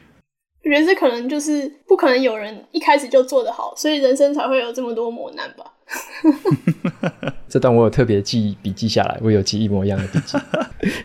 [0.64, 7.32] 我觉得这可能就是不可能有人一开始就做得好，所以人生才会有这么多磨难吧。
[7.50, 10.38] 这段我有特别记笔记下来，我有记一模一样的笔记，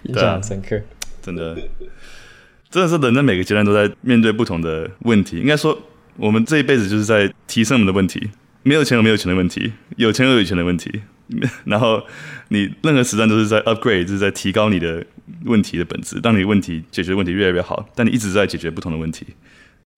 [0.03, 0.77] 印象很深刻。
[0.77, 0.82] 啊、
[1.21, 1.57] 真的，
[2.69, 5.39] 真的是人在每个阶段都在面对不同的问题。
[5.39, 5.77] 应该说，
[6.15, 8.30] 我们这一辈子就是在提升我们的问题，
[8.63, 11.01] 没有钱有没有钱的问题，有钱有有钱的问题。
[11.65, 12.01] 然后
[12.50, 15.06] 你任何时段都是在 upgrade，就是在提高你的
[15.45, 16.20] 问题的本质。
[16.20, 19.26] 当你问题解决问题越来越好，但你一直在解决不同的问题。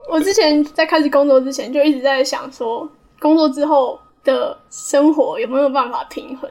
[0.09, 2.89] 我之前在开始工作之前，就一直在想说，
[3.19, 3.99] 工作之后。
[4.23, 6.47] 的生活有没有办法平衡？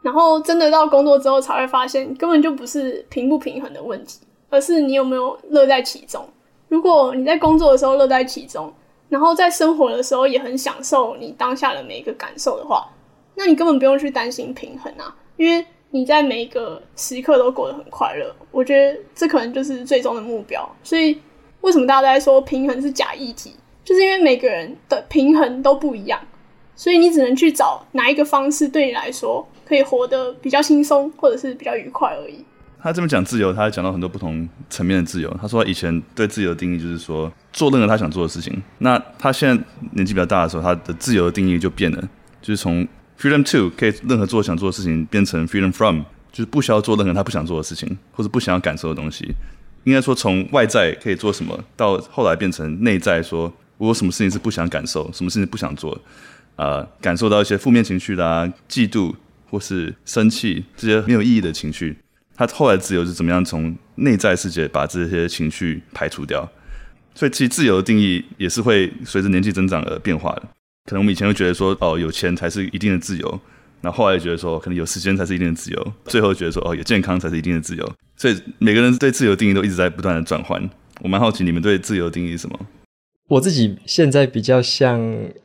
[0.00, 6.26] 然后真的到工作之后才会发现，根本就不是平不平衡的问题，而是你有没有乐在其中。
[6.68, 8.72] 如果你在工作的时候乐在其中，
[9.10, 12.88] 然后在生活的时候也很享受你当下的每一个感受的话，
[13.34, 18.32] 那你根本不用去担心平衡啊，因为你在每一个时刻都过得很快乐。
[18.52, 20.76] 我觉得这可能就是最终的目标。
[20.84, 21.18] 所以
[21.62, 23.52] 为什么大家都在说平衡是假议题？
[23.82, 26.20] 就是因为每个人的平衡都不一样。
[26.76, 32.44] 所以你只能去找哪一个方式对你来说可以活得比较轻松，或者是比较愉快而已。
[32.80, 35.36] 他这么讲自由，他讲到很多不同层面的自由。
[35.40, 38.62] 他说以前对自由的定义就是说做任何他想做的事情。
[38.78, 42.08] 那他现在年纪比较大的时候，他的自由的定义就变了，
[42.40, 42.86] 就是从
[43.22, 46.00] freedom to 可以任何做想做的事情，变成 freedom from
[46.32, 49.32] 就是不需要做任何他不想做的事情，或者不想要感受的东西。
[49.84, 55.96] 应该说从外在可以做什么，到后来变成内在，说我有什么事情是不想感受，什么事情不想做。
[56.56, 59.14] 呃，感受到一些负面情绪啦、啊，嫉妒
[59.48, 61.96] 或是生气这些没有意义的情绪，
[62.34, 66.50] 他后来自由是怎么样从内在世界把这些情绪排除掉？
[67.14, 70.42] 所以其实自由的定义也是会随着年纪增长而变化的。
[70.84, 73.40] 可能我们以前会觉得说，哦，有钱才是一定的自由，
[73.80, 77.92] 那后，来觉得说，可能有时间才是一定的自由，最后觉得说，哦，有健康才是一定的自由。
[78.16, 80.68] 所以每个人对自由定义都一直在不断的转换。
[81.00, 82.58] 我蛮好奇你们对自由定义是什么？
[83.28, 85.00] 我自己现在比较像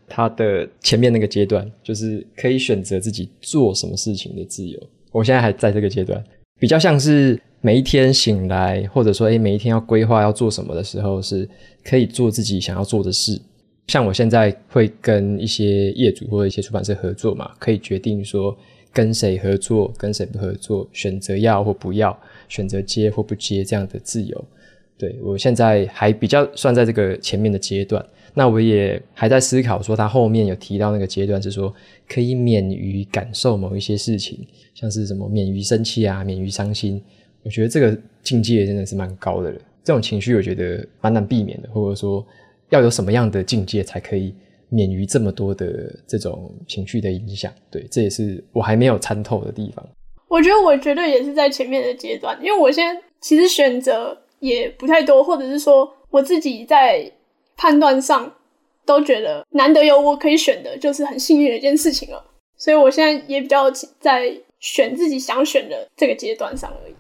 [0.08, 4.80] 他的前面那个阶段，就是可以选择自己做什么事情的自由。
[5.12, 6.22] 我现在还在这个阶段，
[6.60, 11.48] 比较像是每一天醒来，或者说诶每一天要规划要做什么的时候，是
[11.84, 13.42] 可以做自己想要做的事。
[13.88, 18.56] 像我现在会跟一些业主或者一些出版社合作嘛，可以决定说
[18.92, 22.18] 跟谁合作，跟谁不合作，选择要或不要，
[22.50, 24.46] 选择接或不接这样的自由。
[24.98, 31.74] 对，我现在还比较算在这个前面的阶段，那我也还在思考说，他后面有提到那个阶段是说
[32.10, 37.02] 可以免于感受某一些事情，像是什么免于生气啊，免于伤心。
[37.44, 42.26] 我觉得这个境界真的是蛮高的了，这种情绪我觉得蛮难避免的，或者说
[42.70, 44.36] 要有什么样的境界才可以
[44.70, 47.52] 免于这么多的这种情绪的影响？
[47.72, 49.88] 对，这也是我还没有参透的地方。
[50.28, 54.18] 我觉得我绝对也是在前面的阶段，因为我现在其实选择。
[54.40, 57.12] 也不太多，或者是说我自己在
[57.56, 58.32] 判断上
[58.86, 62.24] 都觉得难得有我可以选的，就是很幸运的一件事情了。
[62.56, 63.66] 所以我现在也比较
[64.00, 66.94] 在选自己想选的这个阶段上而已。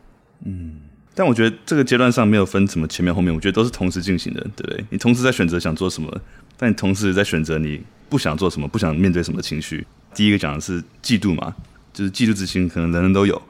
[1.17, 4.85] 但我觉得这个阶段上没有分什么前面后面，我觉得都是同时进行的，对不对？
[4.91, 6.21] 你同时在选择想做什么，
[6.55, 9.83] 但你同时在选择你不想做什么，不想面对什么情绪。
[10.13, 11.55] 第一个讲的是嫉妒嘛，
[11.91, 13.41] 就是嫉妒之心，可能人人都有。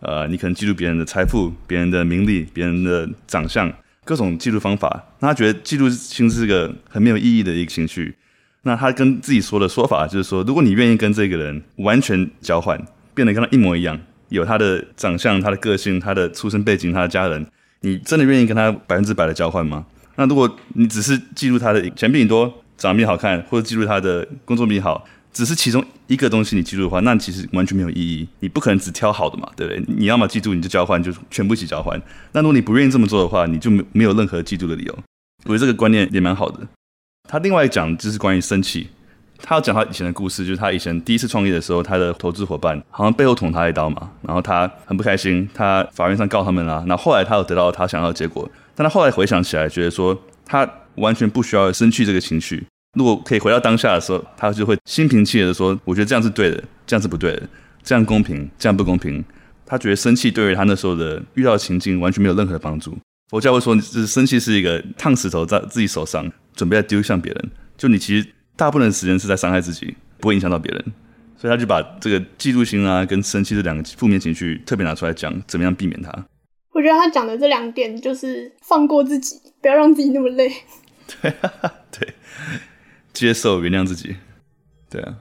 [0.00, 3.72] 呃，你可能嫉妒别人的财富、别人的名利、别人的长相，
[4.04, 5.02] 各种嫉妒方法。
[5.20, 8.14] 那他觉得嫉妒心是个很没有意义的一个情绪。
[8.64, 12.78] 那他跟自己说的说法就是说，如果你愿意跟这个人完全交换，
[13.14, 13.98] 变得跟他一模一样，
[14.34, 17.46] 有他的长相、他的个性、他的出身背景、他的家人，
[17.80, 19.86] 你真的愿意跟他百分之百的交换吗？
[20.16, 28.28] 那如果你只是记录他的钱比你多、长得比你好看，或者记录他的工作比你好，只是其中一个东西你记住的话，那其实完全没有意义。
[28.40, 29.82] 你不可能只挑好的嘛，对不对？
[29.96, 32.00] 你要么记住，你就交换，就全部一起交换。
[32.32, 34.98] 那如果你不愿意这么做的话，你就没没有任何记住的理由。
[35.44, 36.60] 我觉得这个观念也蛮好的。
[37.28, 38.88] 他另外讲就是关于生气，
[39.46, 46.82] 他要讲他以前的故事，就是他以前第一次创业的时候，他的投资伙伴好像背后捅他一刀嘛，然后他很不开心，他法院上告他们啦。
[46.88, 52.64] 然后后来他有得到他想要的结果，但他后来回想起来，觉得说他完全不需要生气这个情绪。
[52.96, 57.42] 如果可以回到当下的时候，他就会心平气和的说：“我觉得这样是对的，这样是不对的，
[57.82, 59.22] 这样公平，这样不公平。”
[59.66, 62.96] 他觉得生气对于他那时候的遇到情境完全没有任何的帮助。
[63.30, 67.50] 佛教会说，就是生气是一个烫石头在自己手上，准备要丢向别人。
[67.76, 70.84] 就你其实大部分的时间是在伤害自己，不会影响到别人。
[71.36, 76.10] 所以他就把这个嫉妒心啊跟生气这两个负面情绪特别拿出来讲，怎么样避免它。
[76.72, 80.50] 我觉得他讲的这两点就是放过自己，不要让自己那么累。
[81.20, 81.32] 对，
[81.90, 82.14] 对。
[83.12, 84.16] 接受、原谅自己，
[84.90, 85.14] 对啊。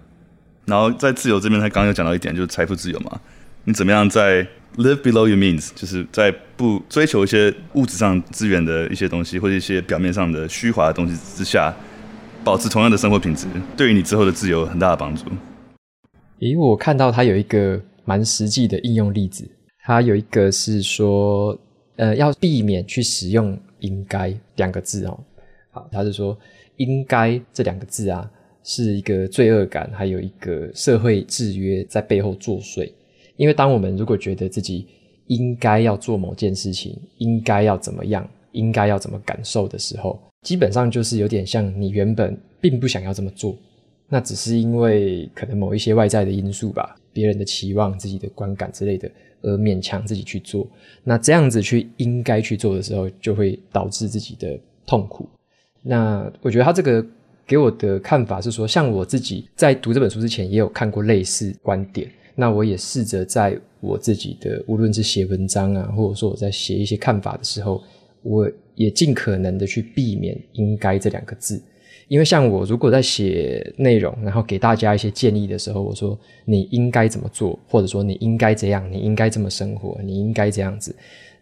[0.66, 3.22] 然后在自由这边，他刚刚有讲到一点，就是财富自由嘛。
[3.66, 4.42] 你怎么样在
[4.78, 11.72] live below your means，就是在不追求一些物质上资源的一些东西，或者一些表面上的虚华的东西之下，
[12.44, 15.26] 保持同样的生活品质，对于你之后的自由有很大的帮助。
[16.40, 19.50] 咦，我看到他有一个蛮实际的应用例子，
[19.84, 21.58] 他有一个是说，
[21.96, 25.20] 呃，要避免去使用“应该”两个字哦。
[25.72, 26.38] 好，他是说。
[26.78, 28.28] 应该这两个字啊，
[28.64, 32.92] 是一个罪恶感，还有一个社会制约在背后作祟。
[33.36, 34.88] 因为当我们如果觉得自己
[35.28, 43.58] 应该要做某件事情，应该要怎么样，应该要怎么感受的时候，基本上就是有点像你原本并不想要这么做，
[44.10, 49.10] 那只是因为可能某一些外在的因素吧，别人的期望、自己的观感之类的，
[49.42, 50.68] 而勉强自己去做。
[51.04, 55.28] 那这样子去应该去做的时候，就会导致自己的痛苦。
[55.82, 57.06] 那我觉得他这个
[57.48, 62.10] 给我的看法是说，像我自己在读这本书之前也有看过类似观点。
[62.36, 67.84] 那我也试着在我自己的无论是写文章啊，或者说我在写一些看法的时候，
[68.24, 71.62] 我也尽可能的去避免“应该”这两个字。
[72.08, 80.96] 因为像我如果在写内容，然后给大家一些建议的时候，我说你应该怎么做，或者说你应该这样，你应该这么生活，你应该这样子，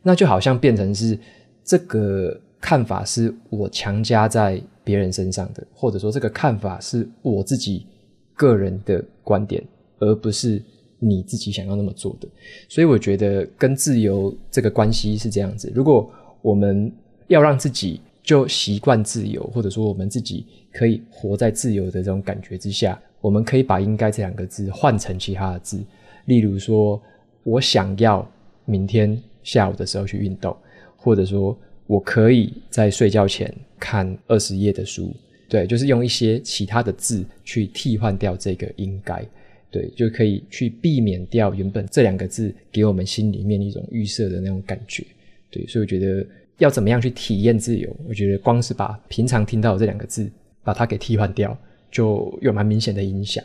[0.03, 1.17] 那就好像变成是
[1.63, 2.39] 这个。
[2.63, 7.87] 看法是我强加在别人身上的，或者说这个看法是我自己
[8.35, 9.63] 个人的观点，
[9.97, 10.61] 而不是
[10.99, 12.27] 你自己想要那么做的。
[12.69, 16.07] 所以我觉得跟自由这个关系是这样子：如果
[16.41, 16.91] 我们
[17.27, 25.83] 要让自己就习惯自由，或者说我们自己可以活在自由的这种感觉之下，我们可以把“应该”这两个字换成其他的字，
[26.25, 27.01] 例如说
[27.43, 28.29] 我想要
[28.65, 30.55] 明天下午的时候去运动，
[30.95, 31.57] 或者说。
[31.87, 35.13] 我可以在睡觉前看二十页的书，
[35.49, 39.21] 对，就是用一些其他的字去替换掉这个应该，
[39.69, 45.05] 对，就可以去避免掉原本这两个字给我们心里面一种预设的那种感觉，
[45.51, 46.25] 对，所以我觉得
[46.57, 47.89] 要怎么样去体验自由？
[48.07, 50.31] 我觉得光是把平常听到的这两个字，
[50.63, 51.55] 把它给替换掉，
[51.91, 53.43] 就有蛮明显的影响。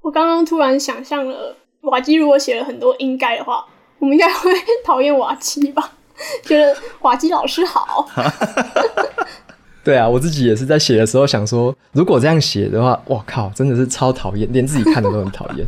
[0.00, 3.64] 我刚刚突然想象了，瓦基如果写了很多应该的话，
[3.98, 4.50] 我们应该会
[4.84, 5.92] 讨厌瓦基吧？
[6.44, 8.08] 觉得瓦基老师好。
[9.84, 15.66] 对啊，我自己也是在写的时候想说，如果这样写的话，我靠，真的是超讨厌，连自己看的都很讨厌。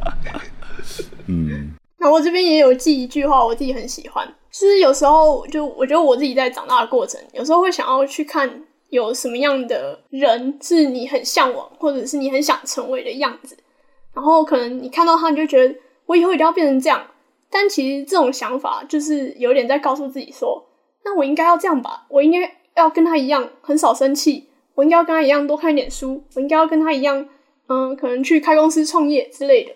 [1.26, 4.26] 嗯，那我这边也有记一句话，我自己很喜欢。
[4.54, 13.58] 其实有时候，就我觉得我自己在长大的过程，有时候会想要去看有什么样的人是你很向往，或者是你很想成为的样子。
[14.14, 15.74] 然后可能你看到他，你就觉得
[16.06, 17.04] 我以后一定要变成这样。
[17.50, 20.64] 但其实这种想法就是有点在告诉自己说，
[21.04, 22.58] 那我应该要这样吧，我应该。
[22.76, 27.28] 要跟他一样很少生气，我应该要跟他一样多看一点书，我应该要跟他一样，
[27.68, 29.70] 嗯，可能去开公司创业之类的。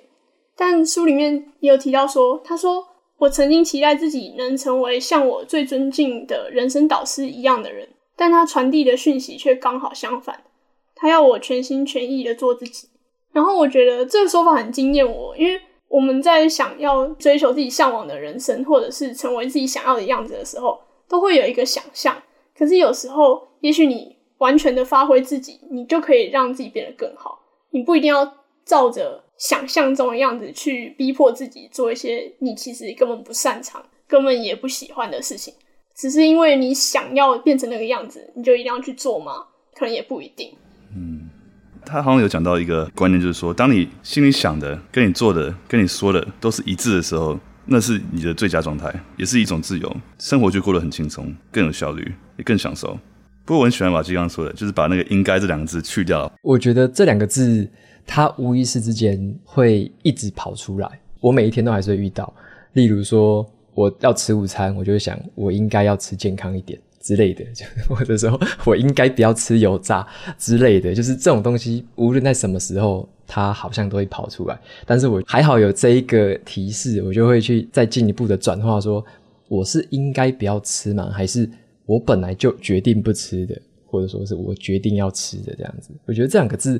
[0.57, 2.88] 但书里面也有提到说，他说
[3.19, 10.45] 我曾经期待自己能成为像我最尊敬的人生导师一样的人，但他传递的讯息却刚好相反，
[10.95, 12.89] 他要我全心全意的做自己。
[13.33, 22.21] 然后我觉得这个说法很惊艳我，因为我们在想要追求自己向往的人生，或者是成为自己想要的样子的时候，都会有一个想象。
[22.57, 27.41] 可是有时候，也许你完全的发挥自己，你就可以让自己变得更好。
[27.71, 28.33] 你不一定要
[28.65, 35.55] 照着想象中的样子去逼迫自己做一些你其实根本不擅长、根本也不喜欢的事情。
[35.95, 39.33] 只是因为你想要变成那个样子，你就一定要去做吗？
[39.75, 40.53] 可能也不一定。
[40.95, 41.31] 嗯，
[41.87, 47.39] 他好像有讲到一个观念，就是说，当你心里想的、跟你做的、跟你说的都是一致的时候。
[47.71, 52.99] 那是你的最佳状态，也是一种自由，生活就过得很轻松，更有效率，也更享受。
[53.45, 56.33] 不过我很喜欢瓦基刚刚说的，就是把那个“应该”这两个字去掉。
[56.41, 57.71] 我觉得这两个字，
[58.09, 62.33] 它无意识之间会一直跑出来，我每一天都还是会遇到。
[62.73, 66.81] 例如说，我要吃午餐，我就会想，我应该要吃健康一点。
[67.01, 70.07] 之类的，就 或者说我应该不要吃油炸
[70.37, 74.59] 之类的，就是这种东西，无论在什么时候，它好像都会跑出来。
[74.85, 79.03] 但是我还好有这一个提示，我就会去再进一步的转化，说
[79.49, 81.09] 我是应该不要吃吗？
[81.11, 81.49] 还是
[81.87, 85.91] 我本来就决定不吃的，或者说是我决定要吃的这样子？
[86.05, 86.79] 我觉得这两个字，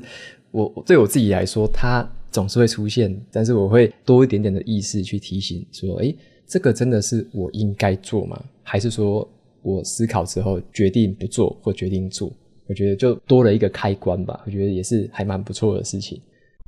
[0.51, 6.15] 我对我自己来说，它总是会出现，但是我会多一点点的意识去提醒，说，诶，
[6.47, 8.41] 这个真的是我应该做吗？
[8.63, 9.27] 还是说？
[9.61, 12.31] 我思考之后决定不做或决定做，
[12.65, 14.41] 我觉得就多了一个开关吧。
[14.45, 16.17] 我觉得也是还蛮不错的事情。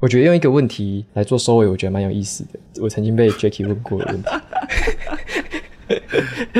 [0.01, 2.59] 我觉得用一个问题来做收尾，我觉得蛮有意思的。
[2.81, 4.29] 我曾经被 Jacky 问过的问题，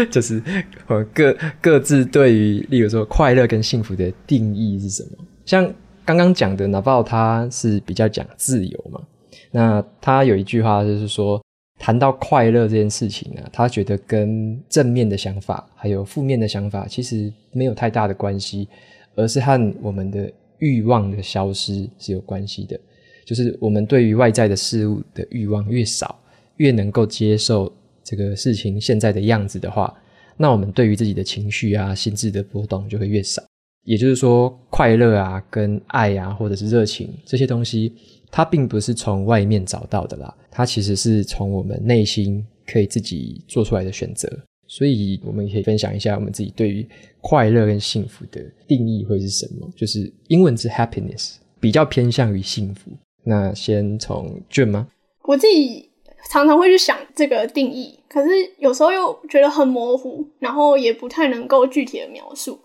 [0.09, 0.41] 就是
[0.88, 5.09] 我各各自对于，例如说快乐跟幸福的定义是什么？
[5.45, 5.69] 像
[6.16, 9.01] 刚刚讲的 Naval 他是比较讲自由嘛，
[9.51, 11.41] 那他有一句话就是说。
[11.84, 18.70] 谈到快乐这件事情啊，他觉得跟正面的想法还有负面的想法其实没有太大的关系，
[19.16, 22.80] 而是和我们的欲望的消失是有关系的。
[23.26, 26.20] 就是我们对于外在的事物的欲望越少，
[26.57, 29.91] 越能够接受这个事情现在的样子的话，
[30.38, 33.41] 那我们对于自己的情绪啊、心智的波动就会越少。
[33.84, 37.93] 也就是说，快乐啊、跟爱啊，或者是热情这些东西。
[38.34, 44.29] 它并不是从外面找到的啦，它其实是从我们内心可以自己做出来的选择。
[44.67, 46.88] 所以，我们可以分享一下我们自己对于
[47.19, 49.69] 快乐跟幸福的定义会是什么？
[49.75, 52.89] 就是英文是 happiness，比较偏向于幸福。
[53.25, 54.88] 那先从 June 吗？
[55.23, 55.89] 我自己
[56.29, 58.29] 常常会去想这个定义，可是
[58.59, 62.57] 有时候又觉得很模糊，然后也不太能够具体的描述。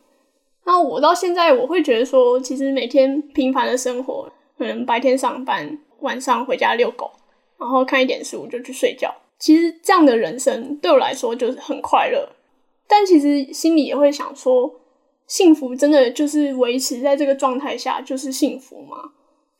[0.66, 4.30] 那我到现在我会觉得说，其实每天平凡的生活。
[4.58, 7.10] 可能白天上班，晚上回家遛狗，
[7.58, 9.14] 然后看一点书就去睡觉。
[9.38, 12.26] 其实这样的人生对我来说就是很快乐，
[12.88, 14.74] 但其实心里也会想说，
[15.26, 18.96] 幸福真的就是维持在这个状态下就是幸福吗？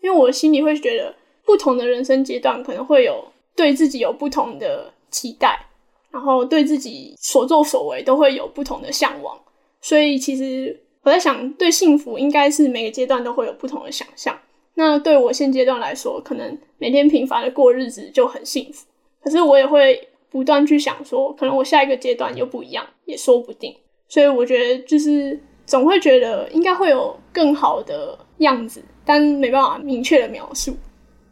[0.01, 3.23] 因为我心里会觉得，不同的人生阶段可能会有
[3.55, 5.67] 对自己有不同的期待，
[6.11, 9.39] 然后对自己所作所为都会有不同的向往。
[9.83, 14.37] 所以其实我在想，对幸福应该是每个阶段都会有不同的想象。
[14.75, 18.85] 那对我现阶段来说，可能每天平凡的过日子就很幸福。
[19.23, 23.73] 可是我也会不断去想说，可能我下一个阶段又不一样，也说不定。
[24.09, 30.77] 所以我觉得就是总会觉得应该会有更好的样子，但没办法明确的描述。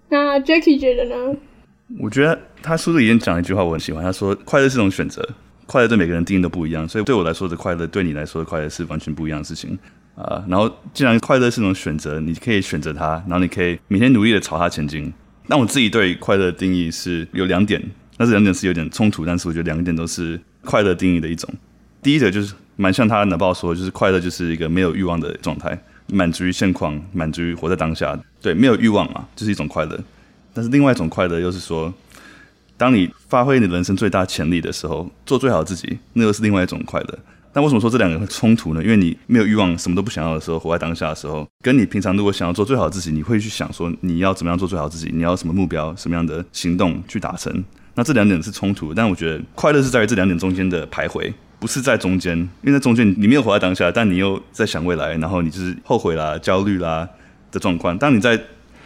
[0.09, 1.37] 那 Jackie 觉得呢？
[2.01, 4.05] 我觉得他书里面讲了一句话，我很喜欢。
[4.05, 5.29] 他说：“快乐是种选择，
[5.67, 6.89] 快乐对每个人定义都不一样。
[6.89, 9.79] 所以对我来说的快乐，对你来说的快乐是完全不一样的事情。”
[10.15, 15.12] 啊、然后既然快乐是一种选择，你可以选择它，然后你可以每天努力的朝它前进。
[15.49, 17.83] 那我自己对快乐的定义是有两点，
[18.17, 21.53] 那这两点是有点冲突，但是我觉得两点都是快乐定义的一种。
[22.01, 28.17] 第一个就是蛮像他的脑报说，就是快乐就是一个没有欲望的状态，满足于现况，满足于活在当下。
[28.41, 29.99] 对，没有欲望嘛，就是一种快乐。
[30.53, 31.93] 但是另外一种快乐又是说，
[32.77, 37.18] 当你发挥你人生最大潜力的时候，做最好的自己，那又是另外一种快乐。
[37.53, 38.83] 但为什么说这两个会冲突呢？
[38.83, 47.64] 因为你没有欲望，什么都不想要的时候，活在当下的时候，跟你平常如果想要做最好的自己，你会去想说你要怎么样做最好自己，你要什么目标，什么样的行动去达成。
[47.95, 52.37] 那这两点是冲突，但我觉得快乐是在于这两点中间的徘徊，不是在中间。
[52.37, 57.09] 因为在中间你没有活在当下，但你又在想未来，然后你就是后悔啦、焦虑啦
[57.53, 57.97] 的状况。
[57.97, 58.37] 当你在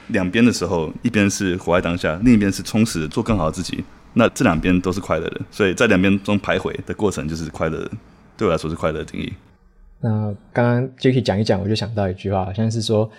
[0.08, 3.82] 两边的时候，一边是活在当下，另一边是充实做更好的自己，
[4.14, 5.40] 那这两边都是快乐的。
[5.50, 7.90] 所以在两边中徘徊的过程就是快乐的。
[8.36, 9.32] 对我来说是快乐的定义。
[10.00, 13.10] 那刚刚 Jacky 讲一讲，我就想到一句话，好像是说，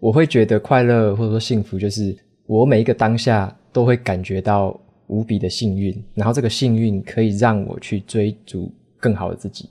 [0.00, 2.16] 我会觉得快乐或者说幸福，就是
[2.46, 9.70] 我每一个当下都会感觉到无比的幸运，然后这个幸运可以让我去追逐更好的自己。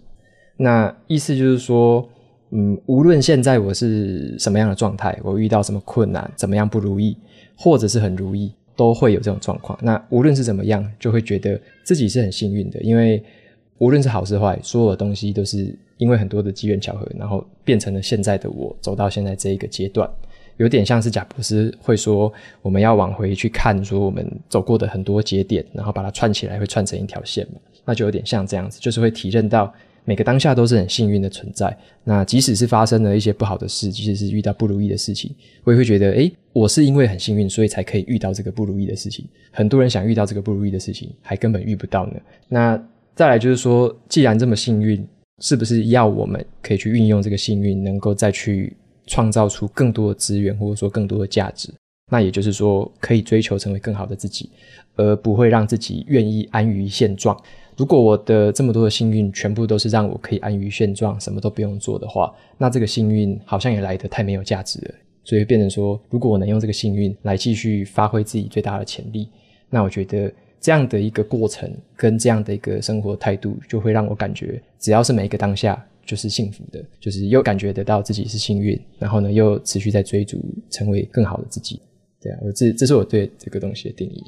[0.55, 2.07] 那意思就是说，
[2.53, 7.17] 嗯，无论现在我是什么样的状态，我遇到什么困难，怎么样不如意，
[7.57, 9.77] 或者是很如意，都会有这种状况。
[9.81, 13.23] 那无论是怎么样，就会觉得自己是很幸运的，因为。
[13.79, 20.09] 无论是好是坏，所有的东西都是因为很多的机缘巧合，然后变成了现在的我，走到现在这一个阶段，
[20.55, 22.31] 有点像是贾布斯会说，
[22.61, 29.73] 我们要往回去看，说我们走过的很多节点，然后把它串起来，会串成一条线嘛，那就有点像这样子，就是会体认到
[30.05, 31.75] 每个当下都是很幸运的存在。
[32.03, 35.33] 那即使是发生了一些不好的事，即使是遇到不如意的事情，
[35.63, 39.25] 我也会觉得，诶，我是因为很幸运，所以才可以遇到这个不如意的事情。
[39.51, 42.13] 很多人想遇到这个不如意的事情，还根本遇不到呢。
[42.47, 42.81] 那。
[43.15, 48.75] 再来就是说，既然这么幸运，是不是要我们可以去运用这个幸运，能够再去
[49.05, 51.71] 创造出更多的资源，或者说更多的价值？
[52.13, 54.47] 那也就是说，可以追求成为更好的自己，
[54.95, 57.35] 而不会让自己愿意安于现状。
[57.75, 64.93] 如果我的这么多的幸运全部都是让我可以安于现状，什么都不用做的话，那这个幸运好像也来得太没有价值了。
[65.23, 69.27] 所以变成说，如果我能用这个幸运来继续发挥自己最大的潜力，
[69.71, 70.31] 那我觉得。
[70.63, 81.81] 这样的一个过程跟这样的一个生活态度，就会让我感觉，只要是每一个当下就是幸福的，就是又感觉得到自己是幸运，然后呢又持续在追逐成为更好的自己。
[82.23, 84.23] 对啊，我这这是我对这个东西的定义。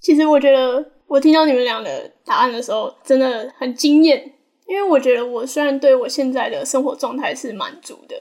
[0.00, 4.32] 其实我觉得我听到你们俩的答案的时候，真的很惊艳，
[4.66, 8.16] 因为我觉得我虽然对我现在的生活状态是满足的，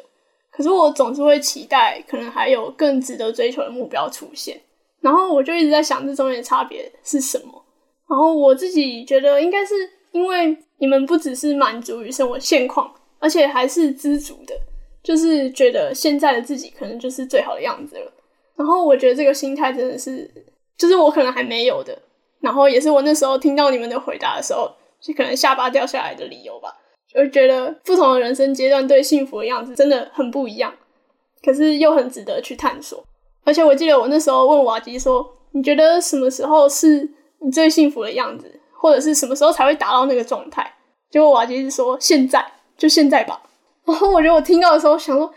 [0.52, 4.60] 可是我总是会期待，可能还有更值得追求的目标出现。
[5.02, 7.66] 然后我就一直在想，这中间的差别是什么？
[8.10, 9.74] 然后我自己觉得，应该是
[10.12, 14.56] 因为你们不只是满足于生活现况，而且还是知足的，
[15.04, 18.12] 就是觉得现在的自己可能就是最好的样子了。
[18.58, 20.30] 然后我觉得这个心态真的是，
[20.78, 21.98] 就是我可能还没有的。
[22.40, 26.76] 然后也是我那时候听到你们的回答的时候，就可能下巴掉下来的理由吧。
[27.08, 30.74] 就觉得不同的人生阶段对幸福的样子真的很不一样，
[31.44, 33.04] 可是又很值得去探索。
[33.44, 40.70] 而且我记得我那时候问瓦基说：“你觉得什么时候是你最幸福的样子，或者是什么时候才会达到那个状态？”
[41.10, 42.46] 结果瓦基是说：“现在，
[42.78, 43.42] 就现在吧。
[43.88, 45.34] ”然后我觉得我听到的时候想说：“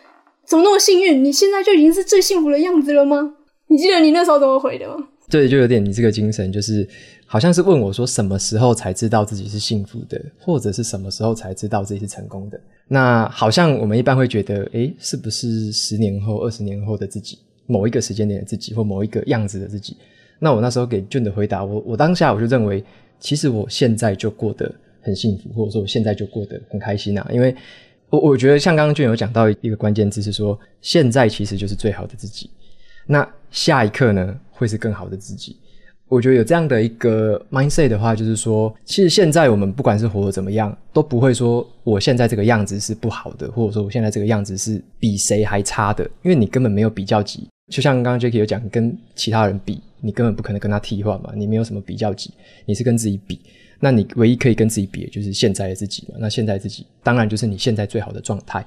[0.51, 1.23] 怎么那么幸运？
[1.23, 3.37] 你现在就已经是最幸福的样子了吗？”
[3.71, 4.97] 你记得你那时候怎么回的吗？
[5.31, 6.85] 对，就有点你这个精神，就是
[7.25, 17.39] 好像是问我说：“什么时候才知道自己是幸福的，或者是什么时候才知道自己是成功的？”那好像我们一般会觉得：“诶，是不是十年后、二十年后的自己？”
[17.69, 19.97] 某一个时间点的自己，或某一个样子的自己，
[20.41, 22.85] 那我那时候给 June 的回答，我我当下我就认为，
[23.21, 27.31] 其实我现在就过得很幸福，或者说我现在就过得很开心啊。
[27.33, 27.55] 因为
[28.11, 32.51] 我我觉得像刚刚俊有讲到一个关键字是说，现在其实就是最好的自己，
[33.07, 35.57] 那下一刻呢会是更好的自己。
[36.09, 47.49] 我觉得有这样的一个 mindset 的话，就是说，其实现在我们不管是活得怎么样，都不会说我现在这个样子是不好的，或者说我现在这个样子是比谁还差的，因为你根本没有比较级。
[47.71, 52.35] 就像刚刚 Jacky 有讲，跟其他人比，你根本不可能跟他替换嘛，你没有什么比较级，
[52.67, 53.41] 你是跟自己比，
[53.81, 56.15] 那你唯一可以跟自己比的就是现在的自己嘛。
[56.19, 58.65] 那现在自己当然就是你现在最好的状态。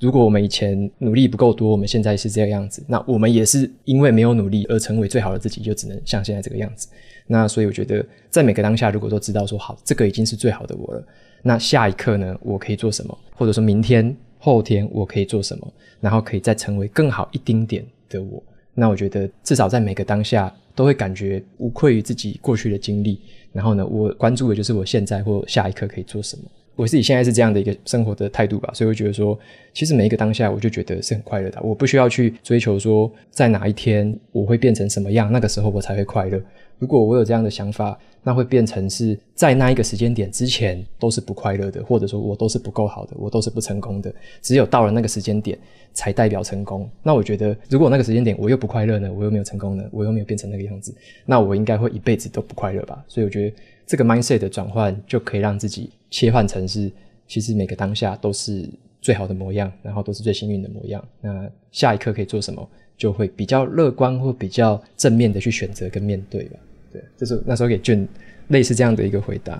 [0.00, 6.88] 如果我们以前努力不够多，我们现在是这个样子，那我们也是因为没有努力而成为最好的自己，就只能像现在这个样子。
[7.26, 11.02] 那所以我觉得，在每个当下，如果都知道说好，这个已经是最好的我了，
[11.42, 13.18] 那下一刻呢，我可以做什么？
[13.34, 15.72] 或者说明天、后天我可以做什么？
[15.98, 18.42] 然后可以再成为更好一丁点的我，
[18.76, 23.20] 那我觉得至少在每个当下都会感觉无愧于自己过去的经历。
[23.52, 26.44] 然后呢，我关注的就是我现在或下一刻可以做什么。
[26.74, 29.38] 我自己现在是这样的一个生活的态度吧，所以我觉得说，
[29.72, 31.58] 其实每一个当下，我就觉得是很快乐的。
[31.62, 36.38] 我不需要去追求说，在哪一天我会变成什么样，那个时候我才会快乐。
[36.78, 44.12] 如果我有这样的想法，那会变成是在那一个时间点之前都是不快乐的，或者说我都是不够好的，我都是不成功的。
[44.42, 45.56] 只有到了那个时间点，
[45.94, 46.88] 才代表成功。
[47.02, 50.94] 那我觉得，如果那个时间点我又不快乐呢，我又没有成功呢，我又没有变成那个样子，
[51.24, 53.02] 那我应该会一辈子都不快乐吧。
[53.06, 56.90] 所以我觉得这个 mindset 的转换就可以让自己切换成是，
[57.28, 58.68] 其实每个当下都是
[59.00, 61.02] 最好的模样，然后都是最幸运的模样。
[61.20, 66.58] 那下一刻可以做什么，就会比较乐观或比较正面的去选择跟面对吧。
[66.96, 68.08] 对，这是那时候给俊
[68.48, 69.58] 类似这样的一个回答。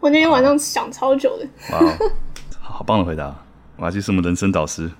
[0.00, 1.46] 我那天晚上想超久的。
[1.72, 1.96] 哇，
[2.58, 3.32] 好，好棒的回答！
[3.76, 4.90] 瓦基是我们人生导师。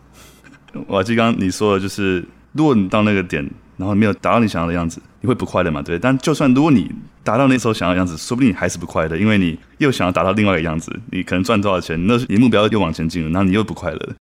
[0.86, 3.44] 瓦基刚刚你说的就是，如果你到那个点，
[3.76, 5.82] 然后没有达到你想要的样子，你会不快乐嘛？
[5.82, 5.98] 对。
[5.98, 6.89] 但就算如果你
[7.24, 10.93] 达到那时候想要的样子，说不定你还是不快乐，因为你又想要达到另外一个样子。
[11.10, 14.14] 你可能赚多少钱，那你目标又往前进了，然后你又不快乐。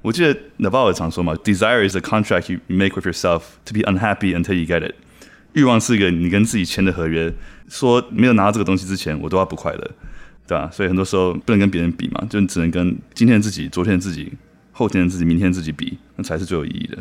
[0.00, 4.66] 我记得 Naval 也常说嘛，Desire is a contract you make with yourself to be unhappy until you
[4.66, 4.94] get it。
[5.54, 7.32] 欲望是一个你跟自己签的合约，
[7.68, 9.90] 说没有拿到这个东西之前，我都要不快乐，
[10.46, 10.70] 对吧？
[10.72, 14.32] 所以很多时候不能跟别人比嘛，就你只能跟今天的自己、昨天的自己、
[14.72, 16.98] 后天的自己、明天自己比，那才是最有意义的。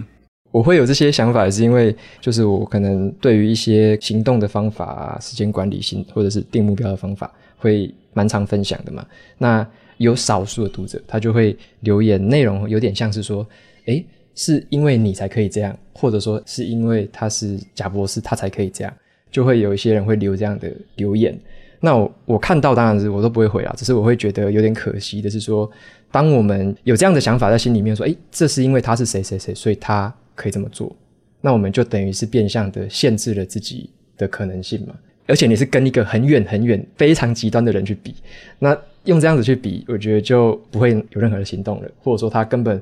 [0.52, 9.06] 我会有这些想法，也是因为就是我可能对于一些行动的方法、时间管理性或者是定目标的方法，会蛮常分享的嘛。
[9.38, 9.66] 那
[9.98, 13.48] 有少数的读者，他就会留言，内容有点像是说，
[13.86, 14.06] 诶。
[14.42, 18.92] 是因为你才可以这样，或者说是因为他是贾博士，他才可以这样，
[19.30, 21.38] 就会有一些人会留这样的留言。
[21.80, 25.70] 那我我看到当然是我都不会回啊，只是我会觉得有点可惜的是说，
[26.12, 30.96] 当我们有这样的想法在心里面说，诶，这是因为他是谁谁谁，所以他可以这么做，
[31.40, 34.96] 那我们就等于是变相的限制了自己的可能性嘛。
[35.28, 38.16] 而且你是跟一个很远很远、非常极端的人去比，
[38.58, 42.82] 那用这样子去比，我觉得就不会有任何的行动了，或者说他根本。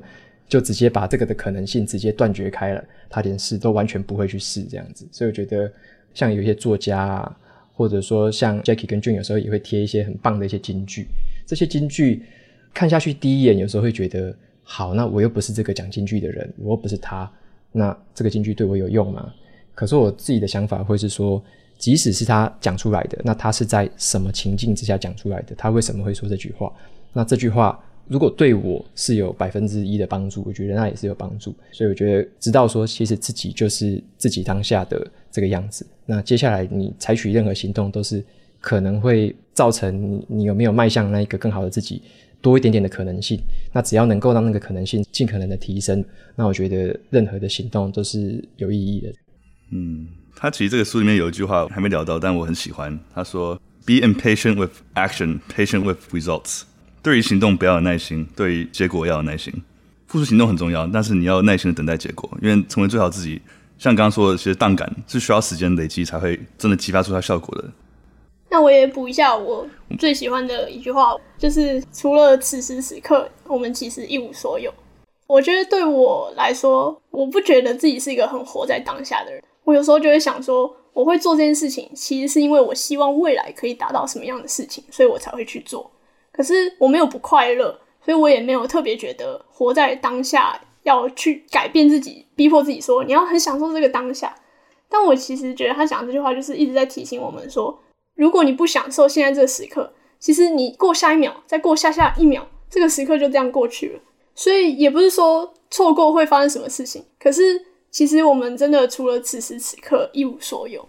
[0.50, 5.72] 就直接把这个的可能性直接断绝开了，他连试都完全不会去试这样子，所以我觉得
[6.12, 7.38] 像有一些作家啊，
[7.72, 11.06] 或者说像 Jackie 跟 June 有时候也会贴一些很棒的一些金句，
[11.46, 12.24] 这些金句
[12.74, 17.30] 看下去第一眼有时候会觉得好，那我又不是这个讲金句的人，我又不是他，
[17.70, 19.32] 那这个金句对我有用吗？
[19.72, 21.40] 可是我自己的想法会是说，
[21.78, 25.54] 即使是他讲出来的，那他是在什么情境之下讲出来的？
[25.54, 26.72] 他为什么会说这句话？
[27.12, 27.80] 那这句话。
[28.10, 31.54] 如果对我是有百分之一的帮助，我觉得那也是有帮助。
[31.70, 35.86] 所以我觉得知道说，其实自己就是自己当下的这个样子。
[36.06, 38.20] 那接下来你采取任何行动，都是
[38.60, 42.02] 可能会造成你你有没有迈向那一个更好的自己
[42.42, 43.38] 多一点点的可能性。
[43.72, 46.04] 那只要能够让那个可能性尽可能的提升，
[46.34, 49.12] 那我觉得任何的行动都是有意义的。
[49.70, 52.98] 嗯，他其实这个书里面有一句话还没聊到，但我很喜欢。
[53.14, 53.54] 他说
[53.86, 56.62] ：“Be impatient with action, patient with results。”
[57.02, 59.52] 对于行动不要有耐心，对于结果要有耐心。
[60.06, 63.40] 付出行动很重要，但是你要耐心的等待结果，因为成为最好自己，
[63.78, 67.64] 像刚刚说的，其实杠杆是需要时间累积才会真的激发出它效果的。
[68.50, 69.64] 那我也补一下我
[69.98, 74.74] 最喜欢的一句话，就是除了此时此刻，我们其实一无所有。
[75.28, 79.40] 我觉得对我来说，我不觉得自己是一个很活在当下的人。
[79.62, 85.88] 我有时候就会想说，我会做这件事情，其实是因为我希望未来可以达到什么样的事情，所以我才会去做。
[86.40, 94.34] 可是我没有不快乐，所以我也没有特别觉得活在当下要去改变自己，逼迫自己说你要很享受这个当下。
[94.88, 97.78] 但我其实觉得他讲这句话就是一直在提醒我们说，
[98.14, 104.00] 如果你不享受现在这个时刻，其实你过下一秒，再过下下一秒，这个时刻就这样过去了。
[104.34, 107.60] 所以也不是说错过会发生什么事情，可是
[107.90, 110.88] 其实我们真的除了此时此刻一无所有。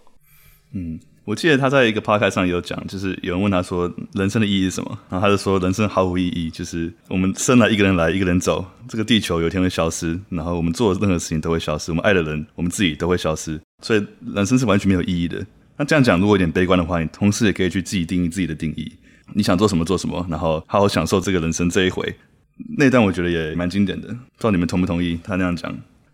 [0.74, 0.98] 嗯。
[1.24, 14.04] 我记得他在一个 podcast 上也有讲，就是有人问他说人生的意义是什么，然后他就说人生毫无意义，就是我们生来一个人来一个人走，这个地球有一天会消失，然后我们做任何事情都会消失，我们爱的人，我们自己都会消失，所以
[14.34, 15.44] 人生是完全没有意义的。
[15.76, 18.92] 那这样讲如果有点悲观的话，你同时也可以去自己定义自己的定义，
[19.32, 22.12] 你想做什么做什么，然后好好享受这个人生这一回。
[22.76, 25.72] 那段我觉得也蛮经典的，不知道你们同不同意他那样讲。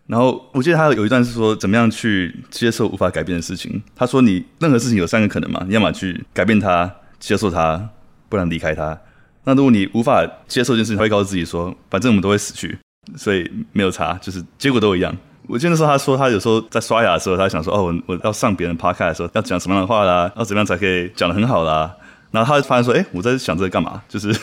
[0.09, 3.79] 然后我记得他有一段是说，怎么样去接受无法改变的事情。
[3.95, 7.87] 他说，你任何事情有三个可能嘛，你要么去改变它、接受它，
[8.27, 8.99] 不然离开它。
[9.43, 12.75] 那如果你无法接受一件事情，他会告诉自己说，反正我们都会死去，
[13.15, 15.15] 所以没有差，就是结果都一样。
[15.47, 21.95] 我记得那时候他说，他有时候在刷牙的时候，他想说，哦，我我要上别人 p 开的时候，要讲什么样的话啦，要怎么样才可以讲得很好啦。
[22.31, 24.01] 然后他就发现说，哎，我在想这个干嘛？
[24.09, 24.35] 就是。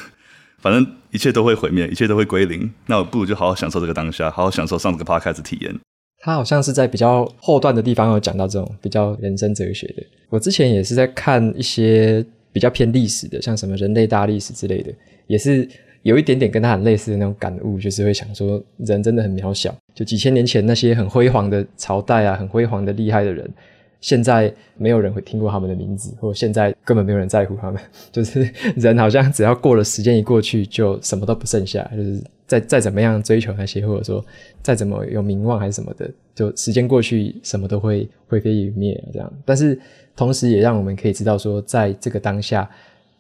[0.59, 2.71] 反正一切都会毁灭，一切都会归零。
[2.87, 5.75] 那我不如就好好享受这个当下，好好享受上这个 podcast 体验。
[6.19, 10.03] 他好像是在比较后段的地方有讲到这种比较人生哲学的。
[10.31, 14.93] 我之前也是在看一些比较偏历史的，像什么人类大历史之类的，
[15.27, 15.69] 也是
[16.03, 19.73] 有一点点跟他很类似的那种感悟，就是会想说人真的很渺小。
[19.95, 23.49] 就几千年前那些很辉煌的朝代啊，很辉煌的厉害的人，
[24.01, 27.81] 现在没有人会听过他们的名字，或现在根本没有人在乎他们。
[28.13, 32.23] 就是人好像只要过了时间一过去，就什么都不剩下，就是。
[32.49, 34.25] 再再怎么样追求那些，或者说
[34.63, 39.33] 再怎么有名望还是什么的，就时间过去，什么都会灰飞烟灭这样。
[39.45, 39.77] 但是
[40.15, 42.71] 同时也让我们可以知道说，在这个当下，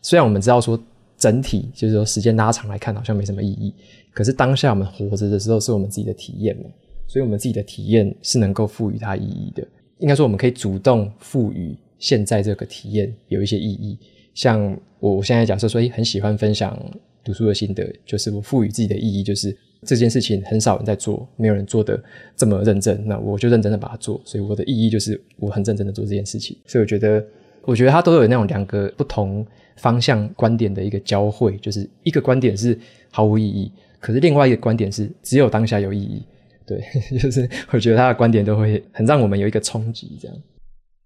[0.00, 0.80] 虽然我们知道说
[1.18, 3.74] 整体就是说时间拉长来看好像没什么意义，
[4.12, 6.70] 可是当下我们活着的时候是我们自己的体验嘛，
[7.08, 9.66] 所以我们自己的体验是能够赋予它意义的。
[9.98, 13.98] 应该说我们可以主动赋予现在这个体验有一些意义。
[14.34, 16.78] 像我现在假设说，很喜欢分享。
[17.24, 19.52] 读书的心得就是我赋予自己的意义，就是
[19.82, 22.00] 这件事情很少人在做，没有人做得
[22.36, 24.20] 这么认真，那我就认真的把它做。
[24.24, 26.56] 所以我的意义就是我很认真的做这件事情。
[26.66, 27.26] 所以我觉得，
[27.62, 29.44] 我觉得它都有那种两个不同
[29.74, 32.78] 方向观点的一个交汇，就是一个观点是
[33.10, 36.22] 毫无意义，可是另外一个观点是只有当下有意义。
[36.66, 36.80] 对，
[37.18, 40.18] 就是我觉得他的观点都会很让我们有一个冲击。
[40.20, 40.36] 这样，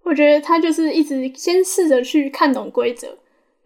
[0.05, 3.09] 我觉得他就是一直先试着去看懂规则。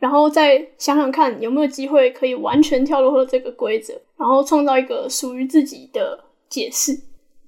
[0.01, 6.93] 然后再想想看有没有机会可以完全跳脱这个规则，然后创造一个属于自己的解释。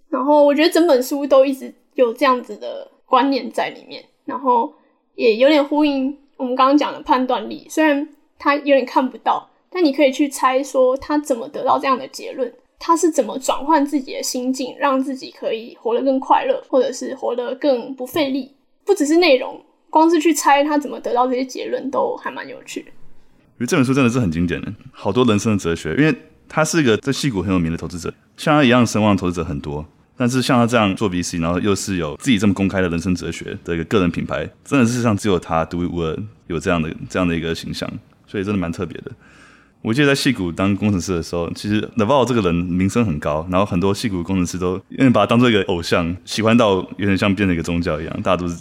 [0.09, 4.73] 然后我觉得整本书都一直有这样子的观念在里面，然后
[5.17, 7.67] 也有点呼应我们刚刚讲的判断力。
[7.69, 8.09] 虽然
[8.39, 18.53] 他有点看不到，但你可以去猜说他怎么得到这样的结论，他是怎么转换自己的心境，让自己可以活得更快乐，或者是活得更不费力。
[18.85, 19.61] 不只是内容。
[19.89, 22.81] 光是去猜他怎么得到这些结论，都还蛮有趣。
[22.81, 25.95] 因为这本书真的是很经典的，好多人生的哲学。
[25.95, 26.15] 因为
[26.49, 36.15] 他是一个在矽谷很有名的投资者，像他一样声望投资者很多，但是像他这样做 VC，然后又是有自己这么公开的人生哲学的一个个人品牌，真的是世上只有他独一无二
[36.49, 37.91] 有这样的这样的一个形象，
[38.27, 39.11] 所以真的蛮特别的。
[39.83, 48.57] 我记得在矽谷当工程师的时候，其实 Naval 这个人名声很高，然后很多矽谷工程师都因为把他当做一个偶像，喜欢到有点像变成一个宗教一样，大家都是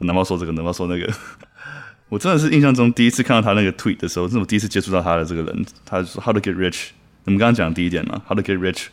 [0.00, 1.12] Naval 说这个，Naval 说那个。
[2.10, 5.66] 我真的是印象中第一次看到他那个 tweet 的时候，是我第一次接触到他的这个人。
[5.84, 6.88] 他说 How to get rich？
[7.24, 8.86] 我们刚刚讲第一点嘛，How to get rich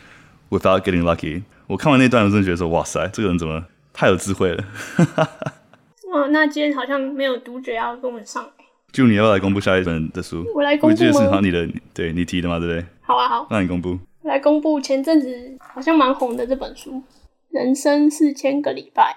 [0.49, 1.43] without getting lucky。
[1.67, 4.63] 我看完那段，我真的觉得说，哇塞，这个人怎么太有智慧了？
[6.13, 8.49] 哇，那今天好像没有读者要跟我们上。
[8.91, 10.45] 就你要来公布下一本的书？
[10.53, 10.91] 我来公布吗？
[10.91, 12.85] 我记得是好你的，对你提的嘛，对不对？
[13.01, 13.47] 好啊，好。
[13.49, 13.97] 那你公布。
[14.23, 16.91] 来公布前阵子好像蛮红的这本书
[17.49, 19.15] 《人生四千个礼拜》。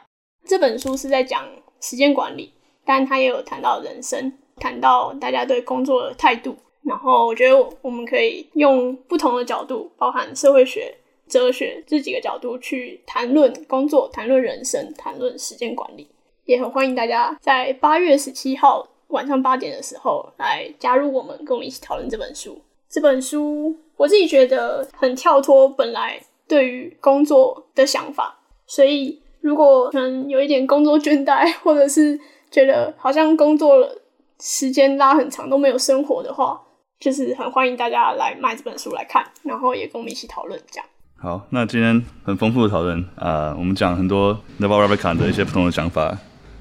[0.48, 1.44] 这本书是在讲
[1.80, 2.52] 时间管理，
[2.84, 6.56] 但它也有谈到人生，谈到大家对工作的态度。
[6.82, 10.94] 然后我觉得我们可以用不同的角度，包含社会学、
[11.26, 16.06] 哲学这几个角度去谈论工作、谈论人生、谈论时间管理。
[16.44, 18.88] 也很欢迎大家在八月十七号。
[19.14, 22.60] 晚上八点的时候来加入我们，跟我们一起讨论这本书。
[22.90, 28.36] 这本书我自己觉得很跳脱本来对于工作的想法，
[28.66, 32.18] 所以如果可能有一点工作倦怠，或者是
[32.50, 34.02] 觉得好像工作了
[34.40, 36.60] 时间拉很长都没有生活的话，
[37.00, 40.86] 就是很欢迎大家来买这本书来看，然后也跟我们一起讨论这样。
[41.16, 46.04] 好，那今天很丰富的讨论啊、呃，我们讲很多 Naval Ravikant 的一些不同的想法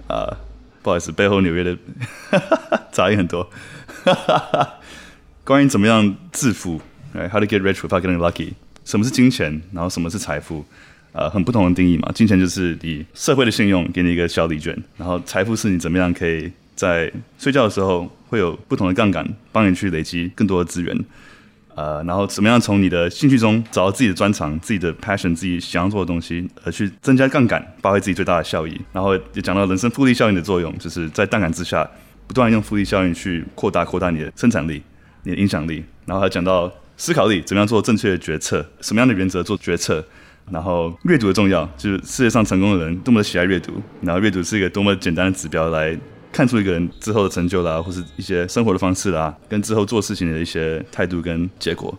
[0.08, 0.30] 啊。
[0.30, 0.53] 呃
[0.84, 1.78] 不好意思，背后纽约的
[2.92, 3.50] 杂音很多。
[5.46, 6.80] 关于怎么样致富
[7.14, 8.52] ，How to get rich without getting lucky？
[8.86, 9.62] 什么是金钱？
[9.72, 10.66] 然后什么是财富？
[11.14, 12.12] 呃，很不同的定义嘛。
[12.14, 20.98] 金钱就是以社会的信用给你一个小礼券，然后财富是你怎么样可以在睡觉的时候会有不同的杠杆帮你去累积更多的资源。
[21.76, 28.80] 呃，然后怎么样从你的兴趣中找到自己的专长、自己的 passion、自己想要做的东西，而去增加杠杆，发挥自己最大的效益。
[28.92, 31.90] 然后也讲到人生复利效应的作用，就是在杠杆之下，
[32.28, 34.84] 不断用复利效应去扩大、扩大你的生产力、
[35.24, 35.84] 你的影响力。
[36.06, 40.06] 然后还讲到思考力，怎么样做正确的决策，什么样的原则做决策。
[40.52, 43.82] 然后阅读的重要，就是世界上成功的人多么的喜爱阅读。
[44.02, 45.98] 然后阅读是一个多么简单的指标来。
[46.34, 51.98] 看出一个人之后的成就啦，或是一些生活的方式啦，跟之后做事情的一些态度跟结果，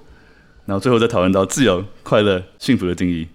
[0.67, 3.27] 然后最后再讨论到自由、快乐、幸福的定义，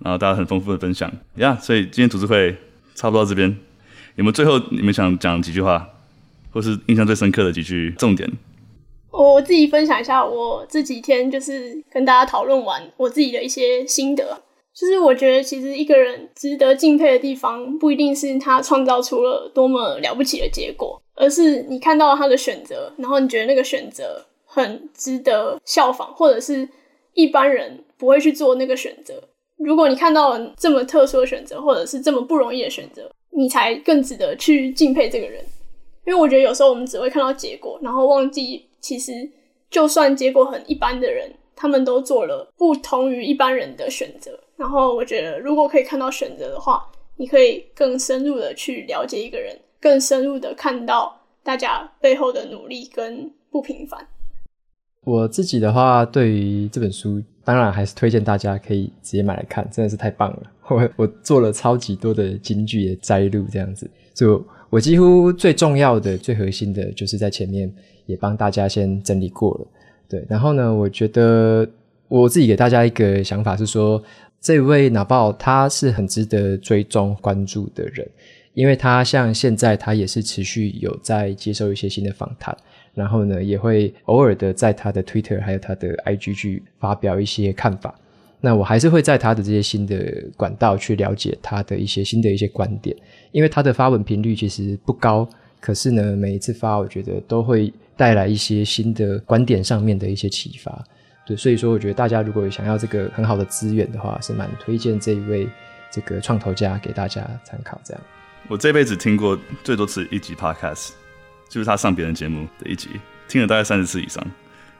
[0.00, 1.56] 然后大家很丰富的分享呀。
[1.58, 2.56] Yeah, 所以今天读书会
[2.94, 3.56] 差不多到这边，
[4.16, 5.88] 有没有最后你们想讲几句话，
[6.52, 8.30] 或是印象最深刻的几句重点？
[9.10, 14.42] 我自己分享一下，我这几天就是跟大家讨论完我自己的一些心得。
[14.74, 26.66] 就是我觉得，其实一个人值得敬佩的地方，不一定是他创造出了多么了不起的结果，而是你看到了他的选择，然后你觉得那个选择很值得效仿，或者是
[27.12, 29.22] 一般人不会去做那个选择。
[29.58, 35.44] 如果你看到了这么特殊的选择，或者是这么不容易的选择，你才更值得去敬佩这个人。
[36.04, 39.12] 因为我觉得有时候我们只会看到结果，然后忘记其实
[39.70, 44.40] 就算结果很一般的人，他们都做了不同于一般人的选择。
[44.62, 46.80] 然后我觉得，如果可以看到选择的话，
[47.16, 54.06] 你可以更深入的去了解一个人，更深入的看到大家背后的努力跟不平凡。
[55.04, 60.42] 我自己的话，对于这本书，当然还是推荐大家可以直接买来看，真的是太棒了。
[60.70, 64.40] 我我做了超级多的金句的摘录，这样子，就，
[64.70, 67.68] 我几乎最重要的、最核心的，就是在前面
[68.06, 69.66] 也帮大家先整理过了。
[70.08, 71.68] 对，然后呢，我觉得
[72.06, 74.00] 我自己给大家一个想法是说，
[74.42, 78.06] 这位拿报他是很值得追踪关注的人，
[78.54, 82.54] 因为他像现在他也是持续有在接受一些新的访谈。
[82.92, 87.94] 然后呢，也会偶尔的在他的 Twitter 还有他的 IG 去发表一些看法。
[88.40, 92.94] 那我还是会在他的这些新的管道去了解他的一些新的一些观点，
[93.30, 95.26] 因为他的发文频率其实不高，
[95.60, 100.84] 可是呢，每一次发，我觉得都会带来一些新的观点上面的一些启发。
[101.24, 105.48] 对，所以说，我觉得大家如果想要这个很好的资源的话，是蛮推荐这一位
[105.90, 107.80] 这个创投家给大家参考。
[107.84, 108.02] 这样，
[108.48, 110.90] 我这辈子听过最多次一集 Podcast。
[111.48, 112.88] 就是他上别人节目的一集，
[113.28, 114.26] 听了大概三十次以上。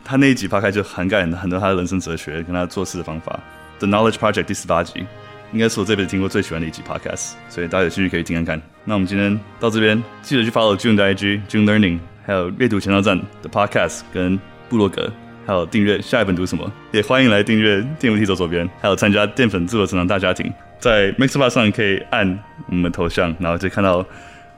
[0.03, 3.39] 他那一集 podcast 就涵盖很多他的人生哲学跟他做事的方法。
[3.79, 5.05] The Knowledge Project 第十八集，
[5.53, 8.63] 应该是我这辈子听过最喜欢的一集 podcast，所以大家有兴趣可以听看看。
[8.87, 14.41] 那我们今天到这边，记得去 follow June 的 IG June Learning，还有阅读前哨站的 podcast 跟
[14.71, 15.13] 布洛格，
[15.47, 22.39] 还有订阅下一本读什么，也欢迎来订阅电扶梯走左边，还有参加淀粉自我成长大家庭，在 Mixer 上可以按
[22.69, 24.05] 我们的头像，然后就看到。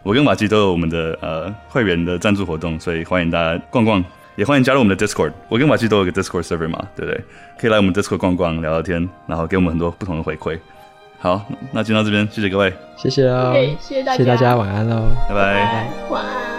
[0.02, 4.04] 我跟马吉都有我们的呃会员的赞助活动，所以欢迎大家逛逛，
[4.36, 5.32] 也欢迎加入我们的 Discord。
[5.48, 7.24] 我跟马吉都有个 Discord server 嘛，对不对？
[7.58, 10.58] 可以来我们 Discord 逛逛，聊聊天，然后给我们很多不同的回馈。
[11.18, 16.53] 好，那就到这边，谢谢各位，谢谢哦，谢谢大家，谢谢大家，晚安喽，拜拜，晚安。